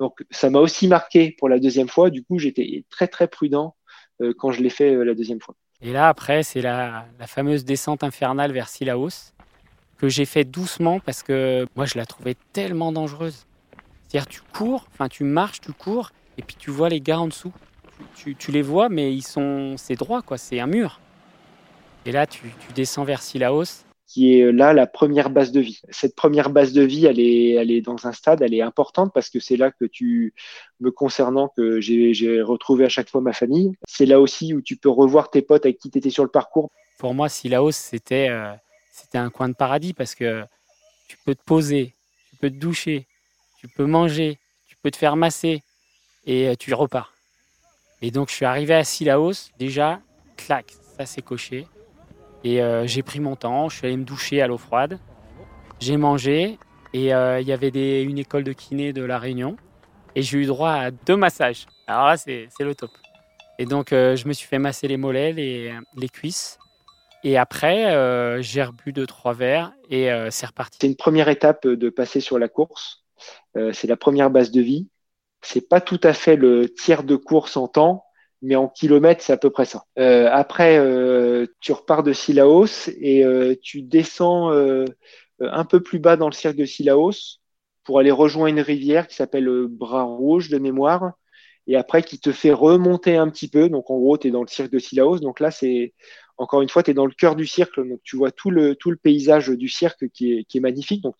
Donc 0.00 0.24
ça 0.30 0.50
m'a 0.50 0.60
aussi 0.60 0.88
marqué 0.88 1.32
pour 1.38 1.48
la 1.48 1.58
deuxième 1.58 1.88
fois. 1.88 2.10
Du 2.10 2.24
coup, 2.24 2.38
j'étais 2.38 2.84
très 2.90 3.08
très 3.08 3.28
prudent 3.28 3.76
euh, 4.20 4.32
quand 4.36 4.52
je 4.52 4.62
l'ai 4.62 4.70
fait 4.70 4.94
euh, 4.94 5.04
la 5.04 5.14
deuxième 5.14 5.40
fois. 5.40 5.54
Et 5.80 5.92
là, 5.92 6.08
après, 6.08 6.42
c'est 6.42 6.60
la, 6.60 7.06
fameuse 7.26 7.64
descente 7.64 8.02
infernale 8.02 8.52
vers 8.52 8.68
Silaos 8.68 9.32
que 9.98 10.08
j'ai 10.08 10.24
fait 10.24 10.44
doucement 10.44 11.00
parce 11.00 11.22
que 11.22 11.66
moi, 11.76 11.84
je 11.84 11.98
la 11.98 12.06
trouvais 12.06 12.36
tellement 12.52 12.92
dangereuse. 12.92 13.46
C'est-à-dire, 14.06 14.28
tu 14.28 14.40
cours, 14.40 14.86
enfin, 14.92 15.08
tu 15.08 15.24
marches, 15.24 15.60
tu 15.60 15.72
cours, 15.72 16.10
et 16.36 16.42
puis 16.42 16.56
tu 16.58 16.70
vois 16.70 16.88
les 16.88 17.00
gars 17.00 17.20
en 17.20 17.26
dessous 17.26 17.52
tu, 18.16 18.34
tu, 18.34 18.52
les 18.52 18.62
vois, 18.62 18.88
mais 18.88 19.14
ils 19.14 19.22
sont, 19.22 19.76
c'est 19.76 19.94
droit, 19.94 20.22
quoi. 20.22 20.38
C'est 20.38 20.60
un 20.60 20.66
mur. 20.66 21.00
Et 22.06 22.12
là, 22.12 22.26
tu, 22.26 22.40
tu 22.66 22.72
descends 22.74 23.04
vers 23.04 23.22
Silaos. 23.22 23.84
Qui 24.06 24.38
est 24.38 24.52
là 24.52 24.72
la 24.72 24.86
première 24.86 25.28
base 25.28 25.52
de 25.52 25.60
vie. 25.60 25.82
Cette 25.90 26.16
première 26.16 26.48
base 26.48 26.72
de 26.72 26.82
vie, 26.82 27.04
elle 27.04 27.20
est, 27.20 27.50
elle 27.50 27.70
est 27.70 27.82
dans 27.82 28.06
un 28.06 28.12
stade, 28.12 28.40
elle 28.40 28.54
est 28.54 28.62
importante 28.62 29.12
parce 29.12 29.28
que 29.28 29.38
c'est 29.38 29.58
là 29.58 29.70
que 29.70 29.84
tu, 29.84 30.32
me 30.80 30.90
concernant, 30.90 31.48
que 31.48 31.80
j'ai 31.80 32.40
retrouvé 32.40 32.86
à 32.86 32.88
chaque 32.88 33.10
fois 33.10 33.20
ma 33.20 33.34
famille. 33.34 33.72
C'est 33.86 34.06
là 34.06 34.18
aussi 34.18 34.54
où 34.54 34.62
tu 34.62 34.76
peux 34.76 34.88
revoir 34.88 35.30
tes 35.30 35.42
potes 35.42 35.66
avec 35.66 35.78
qui 35.78 35.90
tu 35.90 35.98
étais 35.98 36.08
sur 36.08 36.24
le 36.24 36.30
parcours. 36.30 36.70
Pour 36.98 37.12
moi, 37.12 37.28
Silaos, 37.28 37.72
c'était, 37.72 38.30
euh, 38.30 38.54
c'était 38.90 39.18
un 39.18 39.28
coin 39.28 39.50
de 39.50 39.54
paradis 39.54 39.92
parce 39.92 40.14
que 40.14 40.42
tu 41.08 41.18
peux 41.26 41.34
te 41.34 41.44
poser, 41.44 41.92
tu 42.30 42.36
peux 42.36 42.48
te 42.48 42.56
doucher, 42.56 43.06
tu 43.58 43.68
peux 43.68 43.84
manger, 43.84 44.38
tu 44.68 44.76
peux 44.82 44.90
te 44.90 44.96
faire 44.96 45.16
masser 45.16 45.62
et 46.24 46.48
euh, 46.48 46.54
tu 46.58 46.72
repars. 46.72 47.12
Et 48.00 48.10
donc, 48.10 48.28
je 48.30 48.34
suis 48.34 48.44
arrivé 48.44 48.74
à 48.74 48.84
Silaos, 48.84 49.50
déjà, 49.58 50.00
clac, 50.36 50.72
ça 50.96 51.06
s'est 51.06 51.22
coché. 51.22 51.66
Et 52.44 52.62
euh, 52.62 52.86
j'ai 52.86 53.02
pris 53.02 53.20
mon 53.20 53.34
temps, 53.34 53.68
je 53.68 53.76
suis 53.76 53.86
allé 53.86 53.96
me 53.96 54.04
doucher 54.04 54.40
à 54.40 54.46
l'eau 54.46 54.58
froide. 54.58 54.98
J'ai 55.80 55.96
mangé 55.96 56.58
et 56.92 57.12
euh, 57.12 57.40
il 57.40 57.48
y 57.48 57.52
avait 57.52 58.02
une 58.02 58.18
école 58.18 58.44
de 58.44 58.52
kiné 58.52 58.92
de 58.92 59.02
La 59.02 59.18
Réunion. 59.18 59.56
Et 60.14 60.22
j'ai 60.22 60.38
eu 60.38 60.46
droit 60.46 60.70
à 60.70 60.90
deux 60.90 61.16
massages. 61.16 61.66
Alors 61.86 62.06
là, 62.06 62.16
c'est 62.16 62.48
le 62.60 62.74
top. 62.74 62.90
Et 63.58 63.66
donc, 63.66 63.92
euh, 63.92 64.14
je 64.14 64.28
me 64.28 64.32
suis 64.32 64.46
fait 64.46 64.58
masser 64.58 64.86
les 64.86 64.96
mollets, 64.96 65.32
les, 65.32 65.74
les 65.96 66.08
cuisses. 66.08 66.58
Et 67.24 67.36
après, 67.36 67.92
j'ai 68.42 68.62
rebu 68.62 68.92
deux, 68.92 69.06
trois 69.06 69.32
verres 69.32 69.72
et 69.90 70.08
c'est 70.30 70.46
reparti. 70.46 70.78
C'est 70.80 70.86
une 70.86 70.94
première 70.94 71.28
étape 71.28 71.66
de 71.66 71.90
passer 71.90 72.20
sur 72.20 72.38
la 72.38 72.46
course. 72.46 73.02
c'est 73.72 73.88
la 73.88 73.96
première 73.96 74.30
base 74.30 74.52
de 74.52 74.60
vie 74.60 74.86
c'est 75.42 75.68
pas 75.68 75.80
tout 75.80 76.00
à 76.02 76.12
fait 76.12 76.36
le 76.36 76.68
tiers 76.68 77.04
de 77.04 77.16
course 77.16 77.56
en 77.56 77.68
temps, 77.68 78.04
mais 78.42 78.56
en 78.56 78.68
kilomètres, 78.68 79.22
c'est 79.22 79.32
à 79.32 79.36
peu 79.36 79.50
près 79.50 79.64
ça. 79.64 79.84
Euh, 79.98 80.28
après, 80.32 80.78
euh, 80.78 81.46
tu 81.60 81.72
repars 81.72 82.02
de 82.02 82.12
Silaos 82.12 82.88
et 83.00 83.24
euh, 83.24 83.54
tu 83.60 83.82
descends 83.82 84.52
euh, 84.52 84.84
un 85.40 85.64
peu 85.64 85.80
plus 85.82 85.98
bas 85.98 86.16
dans 86.16 86.28
le 86.28 86.34
cirque 86.34 86.56
de 86.56 86.64
Silaos 86.64 87.40
pour 87.84 87.98
aller 87.98 88.10
rejoindre 88.10 88.48
une 88.48 88.60
rivière 88.60 89.08
qui 89.08 89.16
s'appelle 89.16 89.48
Bras 89.68 90.04
Rouge 90.04 90.50
de 90.50 90.58
mémoire 90.58 91.12
et 91.66 91.76
après 91.76 92.02
qui 92.02 92.18
te 92.20 92.32
fait 92.32 92.52
remonter 92.52 93.16
un 93.16 93.28
petit 93.28 93.48
peu. 93.48 93.68
Donc 93.68 93.90
en 93.90 93.98
gros, 93.98 94.18
tu 94.18 94.28
es 94.28 94.30
dans 94.30 94.42
le 94.42 94.48
cirque 94.48 94.70
de 94.70 94.78
Silaos. 94.78 95.18
Donc 95.20 95.40
là, 95.40 95.50
c'est 95.50 95.94
encore 96.36 96.62
une 96.62 96.68
fois, 96.68 96.82
tu 96.82 96.92
es 96.92 96.94
dans 96.94 97.06
le 97.06 97.12
cœur 97.12 97.34
du 97.36 97.46
cirque. 97.46 97.76
Donc 97.76 98.00
tu 98.04 98.16
vois 98.16 98.30
tout 98.30 98.50
le, 98.50 98.76
tout 98.76 98.90
le 98.90 98.96
paysage 98.96 99.48
du 99.48 99.68
cirque 99.68 100.08
qui 100.10 100.32
est, 100.38 100.44
qui 100.44 100.58
est 100.58 100.60
magnifique. 100.60 101.02
Donc 101.02 101.16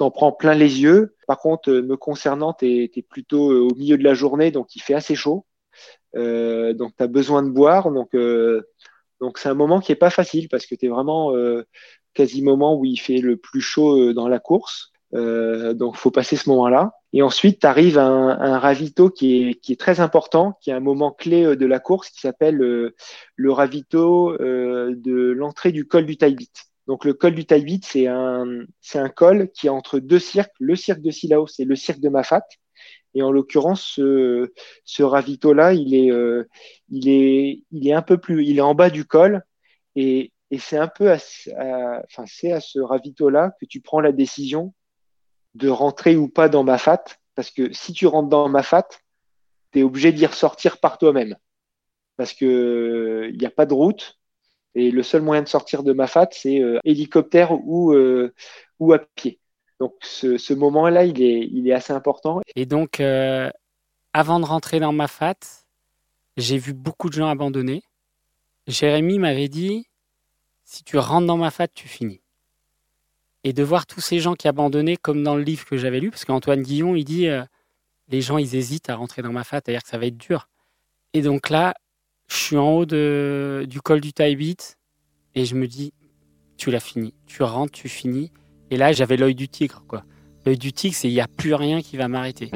t'en 0.00 0.10
prends 0.10 0.32
plein 0.32 0.54
les 0.54 0.82
yeux. 0.82 1.14
Par 1.26 1.38
contre, 1.38 1.70
me 1.70 1.96
concernant, 1.96 2.52
tu 2.52 2.66
es, 2.66 3.02
plutôt 3.02 3.68
au 3.68 3.74
milieu 3.74 3.96
de 3.96 4.04
la 4.04 4.14
journée, 4.14 4.50
donc 4.50 4.74
il 4.76 4.82
fait 4.82 4.94
assez 4.94 5.14
chaud. 5.14 5.46
donc 6.14 6.92
tu 6.96 7.02
as 7.02 7.06
besoin 7.06 7.42
de 7.42 7.50
boire. 7.50 7.90
Donc 7.90 8.16
donc 9.20 9.38
c'est 9.38 9.48
un 9.48 9.54
moment 9.54 9.80
qui 9.80 9.92
est 9.92 9.96
pas 9.96 10.10
facile 10.10 10.48
parce 10.48 10.66
que 10.66 10.74
tu 10.74 10.86
es 10.86 10.88
vraiment 10.88 11.32
quasi 12.14 12.42
moment 12.42 12.76
où 12.76 12.84
il 12.84 12.98
fait 12.98 13.18
le 13.18 13.36
plus 13.36 13.60
chaud 13.60 14.12
dans 14.12 14.28
la 14.28 14.40
course. 14.40 14.90
Euh, 15.14 15.74
donc, 15.74 15.96
faut 15.96 16.10
passer 16.10 16.36
ce 16.36 16.48
moment-là. 16.50 16.92
Et 17.12 17.22
ensuite, 17.22 17.60
tu 17.60 17.66
à 17.66 17.74
un, 18.06 18.58
ravito 18.58 19.10
qui 19.10 19.48
est, 19.48 19.54
qui 19.54 19.72
est 19.72 19.80
très 19.80 20.00
important, 20.00 20.56
qui 20.60 20.70
est 20.70 20.72
un 20.72 20.80
moment 20.80 21.10
clé 21.10 21.44
euh, 21.44 21.56
de 21.56 21.66
la 21.66 21.80
course, 21.80 22.10
qui 22.10 22.20
s'appelle 22.20 22.62
euh, 22.62 22.94
le 23.36 23.52
ravito 23.52 24.32
euh, 24.40 24.94
de 24.96 25.32
l'entrée 25.32 25.72
du 25.72 25.86
col 25.86 26.06
du 26.06 26.16
Taibit. 26.16 26.50
Donc, 26.90 27.04
le 27.04 27.14
col 27.14 27.36
du 27.36 27.46
Taibit, 27.46 27.82
c'est 27.84 28.08
un, 28.08 28.66
col 29.14 29.48
qui 29.52 29.68
est 29.68 29.70
entre 29.70 30.00
deux 30.00 30.18
cirques, 30.18 30.56
le 30.58 30.74
cirque 30.74 31.00
de 31.00 31.12
Silao 31.12 31.46
et 31.60 31.64
le 31.64 31.76
cirque 31.76 32.00
de 32.00 32.08
Mafat. 32.08 32.42
Et 33.14 33.22
en 33.22 33.30
l'occurrence, 33.30 33.80
ce, 33.94 34.52
ce 34.84 35.04
ravito-là, 35.04 35.72
il 35.72 35.94
est, 35.94 36.10
il 36.88 37.86
est, 37.86 37.92
un 37.92 38.02
peu 38.02 38.18
plus, 38.18 38.44
il 38.44 38.58
est 38.58 38.60
en 38.60 38.74
bas 38.74 38.90
du 38.90 39.04
col 39.04 39.44
et, 39.94 40.32
c'est 40.58 40.78
un 40.78 40.88
peu 40.88 41.12
à, 41.12 41.18
enfin, 42.06 42.24
à 42.24 42.60
ce 42.60 42.80
ravito-là 42.80 43.52
que 43.60 43.66
tu 43.66 43.80
prends 43.80 44.00
la 44.00 44.10
décision 44.10 44.74
de 45.54 45.68
rentrer 45.68 46.16
ou 46.16 46.26
pas 46.26 46.48
dans 46.48 46.64
ma 46.64 46.76
fat, 46.76 47.04
parce 47.36 47.52
que 47.52 47.72
si 47.72 47.92
tu 47.92 48.08
rentres 48.08 48.30
dans 48.30 48.48
ma 48.48 48.64
fat, 48.64 48.88
tu 49.70 49.78
es 49.78 49.82
obligé 49.84 50.10
d'y 50.10 50.26
ressortir 50.26 50.80
par 50.80 50.98
toi-même. 50.98 51.36
Parce 52.16 52.32
que 52.32 53.30
il 53.32 53.38
n'y 53.38 53.46
a 53.46 53.50
pas 53.50 53.66
de 53.66 53.74
route, 53.74 54.19
et 54.74 54.90
le 54.90 55.02
seul 55.02 55.22
moyen 55.22 55.42
de 55.42 55.48
sortir 55.48 55.82
de 55.82 55.92
ma 55.92 56.06
fat, 56.06 56.28
c'est 56.32 56.60
euh, 56.60 56.78
hélicoptère 56.84 57.52
ou, 57.52 57.92
euh, 57.92 58.32
ou 58.78 58.92
à 58.92 58.98
pied. 58.98 59.40
Donc 59.78 59.94
ce, 60.02 60.54
moment-là, 60.54 61.04
il 61.04 61.22
est, 61.22 61.48
il 61.50 61.68
est 61.68 61.72
assez 61.72 61.92
important. 61.92 62.40
Et 62.54 62.66
donc, 62.66 63.00
euh, 63.00 63.50
avant 64.12 64.38
de 64.38 64.44
rentrer 64.44 64.78
dans 64.78 64.92
ma 64.92 65.08
fat, 65.08 65.38
j'ai 66.36 66.58
vu 66.58 66.72
beaucoup 66.72 67.08
de 67.08 67.14
gens 67.14 67.28
abandonner. 67.28 67.82
Jérémy 68.66 69.18
m'avait 69.18 69.48
dit, 69.48 69.86
si 70.64 70.84
tu 70.84 70.98
rentres 70.98 71.26
dans 71.26 71.38
ma 71.38 71.50
fat, 71.50 71.68
tu 71.68 71.88
finis 71.88 72.20
et 73.44 73.52
de 73.52 73.62
voir 73.62 73.86
tous 73.86 74.00
ces 74.00 74.18
gens 74.20 74.34
qui 74.34 74.48
abandonnaient, 74.48 74.96
comme 74.96 75.22
dans 75.22 75.36
le 75.36 75.42
livre 75.42 75.64
que 75.64 75.76
j'avais 75.76 76.00
lu, 76.00 76.10
parce 76.10 76.24
qu'Antoine 76.24 76.62
Guillon, 76.62 76.94
il 76.94 77.04
dit 77.04 77.28
euh, 77.28 77.42
les 78.08 78.20
gens, 78.20 78.38
ils 78.38 78.54
hésitent 78.54 78.90
à 78.90 78.96
rentrer 78.96 79.22
dans 79.22 79.32
ma 79.32 79.44
fat, 79.44 79.60
c'est-à-dire 79.64 79.82
que 79.82 79.88
ça 79.88 79.98
va 79.98 80.06
être 80.06 80.16
dur. 80.16 80.48
Et 81.14 81.22
donc 81.22 81.48
là, 81.48 81.74
je 82.30 82.36
suis 82.36 82.56
en 82.56 82.70
haut 82.70 82.86
de, 82.86 83.66
du 83.68 83.80
col 83.80 84.00
du 84.00 84.12
Taibit 84.12 84.56
et 85.34 85.44
je 85.44 85.54
me 85.56 85.66
dis, 85.66 85.92
tu 86.56 86.70
l'as 86.70 86.80
fini, 86.80 87.14
tu 87.26 87.42
rentres, 87.42 87.72
tu 87.72 87.88
finis. 87.88 88.30
Et 88.70 88.76
là, 88.76 88.92
j'avais 88.92 89.16
l'œil 89.16 89.34
du 89.34 89.48
tigre, 89.48 89.82
quoi. 89.88 90.04
L'œil 90.46 90.56
du 90.56 90.72
tigre, 90.72 90.94
c'est 90.94 91.08
il 91.08 91.14
n'y 91.14 91.20
a 91.20 91.26
plus 91.26 91.54
rien 91.54 91.82
qui 91.82 91.96
va 91.96 92.06
m'arrêter. 92.06 92.50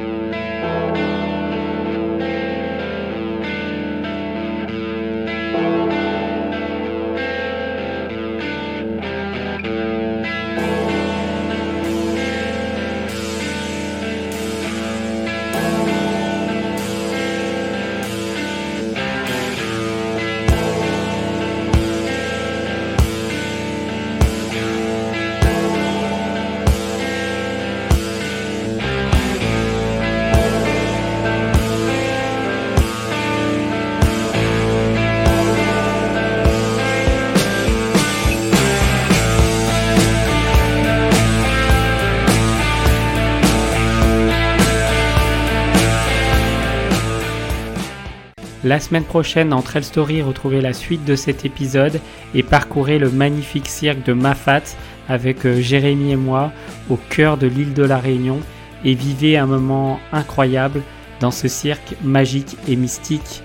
La 48.64 48.81
semaine 48.81 49.05
prochaine, 49.05 49.53
en 49.53 49.61
Trail 49.61 49.85
Story, 49.85 50.22
retrouvez 50.22 50.62
la 50.62 50.72
suite 50.72 51.05
de 51.05 51.16
cet 51.16 51.44
épisode 51.44 52.00
et 52.35 52.42
parcourez 52.42 52.98
le 52.98 53.11
magnifique 53.11 53.68
cirque 53.68 54.03
de 54.05 54.14
Mafat 54.14 54.62
avec 55.07 55.44
euh, 55.44 55.61
Jérémy 55.61 56.12
et 56.12 56.16
moi 56.16 56.50
au 56.88 56.96
cœur 56.96 57.37
de 57.37 57.46
l'île 57.46 57.74
de 57.74 57.83
la 57.83 57.98
Réunion 57.98 58.40
et 58.83 58.94
vivez 58.94 59.37
un 59.37 59.44
moment 59.44 60.00
incroyable 60.12 60.81
dans 61.20 61.31
ce 61.31 61.46
cirque 61.46 61.94
magique 62.03 62.57
et 62.66 62.77
mystique 62.77 63.42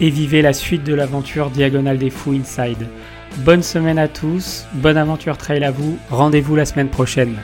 et 0.00 0.08
vivez 0.08 0.40
la 0.40 0.52
suite 0.52 0.84
de 0.84 0.94
l'aventure 0.94 1.50
Diagonale 1.50 1.98
des 1.98 2.10
Fous 2.10 2.32
Inside. 2.32 2.86
Bonne 3.38 3.64
semaine 3.64 3.98
à 3.98 4.06
tous, 4.06 4.66
bonne 4.74 4.96
aventure 4.96 5.36
trail 5.36 5.64
à 5.64 5.72
vous, 5.72 5.98
rendez-vous 6.10 6.54
la 6.54 6.64
semaine 6.64 6.90
prochaine. 6.90 7.38